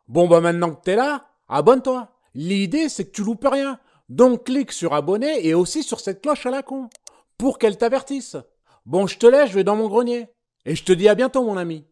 Bon 0.08 0.28
bah 0.28 0.40
maintenant 0.40 0.72
que 0.72 0.84
t'es 0.84 0.96
là, 0.96 1.26
abonne-toi. 1.50 2.08
L'idée, 2.34 2.88
c'est 2.90 3.06
que 3.06 3.12
tu 3.12 3.24
loupes 3.24 3.48
rien. 3.52 3.80
Donc 4.10 4.46
clique 4.46 4.72
sur 4.72 4.94
abonner 4.94 5.46
et 5.46 5.54
aussi 5.54 5.84
sur 5.84 6.00
cette 6.00 6.22
cloche 6.22 6.46
à 6.46 6.52
la 6.52 6.64
con. 6.64 6.90
Pour 7.38 7.58
qu'elle 7.60 7.78
t'avertisse. 7.78 8.38
Bon, 8.86 9.06
je 9.06 9.18
te 9.18 9.26
laisse, 9.28 9.50
je 9.50 9.56
vais 9.56 9.64
dans 9.66 9.76
mon 9.76 9.90
grenier. 9.90 10.28
Et 10.68 10.76
je 10.76 10.84
te 10.84 10.92
dis 10.92 11.08
à 11.08 11.16
bientôt, 11.16 11.44
mon 11.44 11.56
ami. 11.56 11.86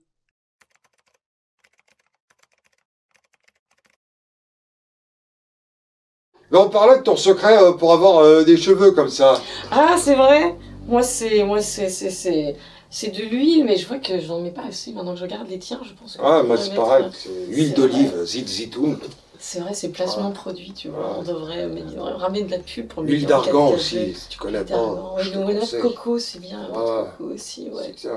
Mais 6.51 6.57
on 6.59 6.69
parlait 6.69 6.97
de 6.97 7.03
ton 7.03 7.15
secret 7.15 7.57
euh, 7.57 7.71
pour 7.71 7.93
avoir 7.93 8.19
euh, 8.19 8.43
des 8.43 8.57
cheveux 8.57 8.91
comme 8.91 9.09
ça. 9.09 9.41
Ah, 9.71 9.95
c'est 9.97 10.15
vrai 10.15 10.55
Moi, 10.87 11.01
c'est 11.01 11.43
moi 11.43 11.61
c'est 11.61 11.89
c'est 11.89 12.11
c'est 12.11 12.55
c'est 12.89 13.09
de 13.11 13.23
l'huile, 13.23 13.65
mais 13.65 13.77
je 13.77 13.87
vois 13.87 13.97
que 13.97 14.19
j'en 14.19 14.39
mets 14.41 14.51
pas 14.51 14.65
assez. 14.65 14.91
Maintenant 14.93 15.13
que 15.13 15.19
je 15.19 15.23
regarde 15.23 15.49
les 15.49 15.57
tiens, 15.57 15.79
je 15.83 15.93
pense 15.93 16.15
que 16.17 16.21
Ah, 16.23 16.41
je 16.43 16.47
moi 16.47 16.57
c'est 16.57 16.75
pareil. 16.75 17.05
euh, 17.05 17.09
c'est 17.13 17.55
Huile 17.55 17.69
c'est 17.69 17.75
d'olive, 17.75 18.23
zit 18.25 18.47
zitoun. 18.47 18.97
C'est 19.39 19.59
vrai, 19.59 19.73
c'est 19.73 19.89
placement 19.89 20.29
Ouais. 20.29 20.33
produit, 20.33 20.71
tu 20.73 20.87
vois. 20.89 20.99
Ouais. 20.99 21.15
On 21.19 21.23
devrait, 21.23 21.67
mais, 21.67 21.81
on 21.81 21.91
devrait 21.91 22.13
ramener 22.13 22.43
de 22.43 22.51
la 22.51 22.59
pub 22.59 22.87
pour 22.87 23.03
le 23.03 23.09
L'huile 23.09 23.25
d'argan 23.25 23.71
aussi, 23.71 24.13
si 24.13 24.29
tu 24.29 24.37
connais 24.37 24.59
L'huile 24.59 24.67
pas. 24.67 24.77
d'argan, 24.77 25.13
Oui, 25.17 25.23
je 25.23 25.29
te 25.31 25.35
le 25.35 25.41
noix 25.41 25.53
de 25.53 25.59
conseille. 25.59 25.81
coco, 25.81 26.19
c'est 26.19 26.39
bien. 26.39 26.67
noix 26.67 26.83
de 26.83 27.01
Ouais. 27.01 27.09
coco 27.17 27.33
aussi, 27.33 27.69
ouais. 27.69 27.93
C'est. 27.97 28.09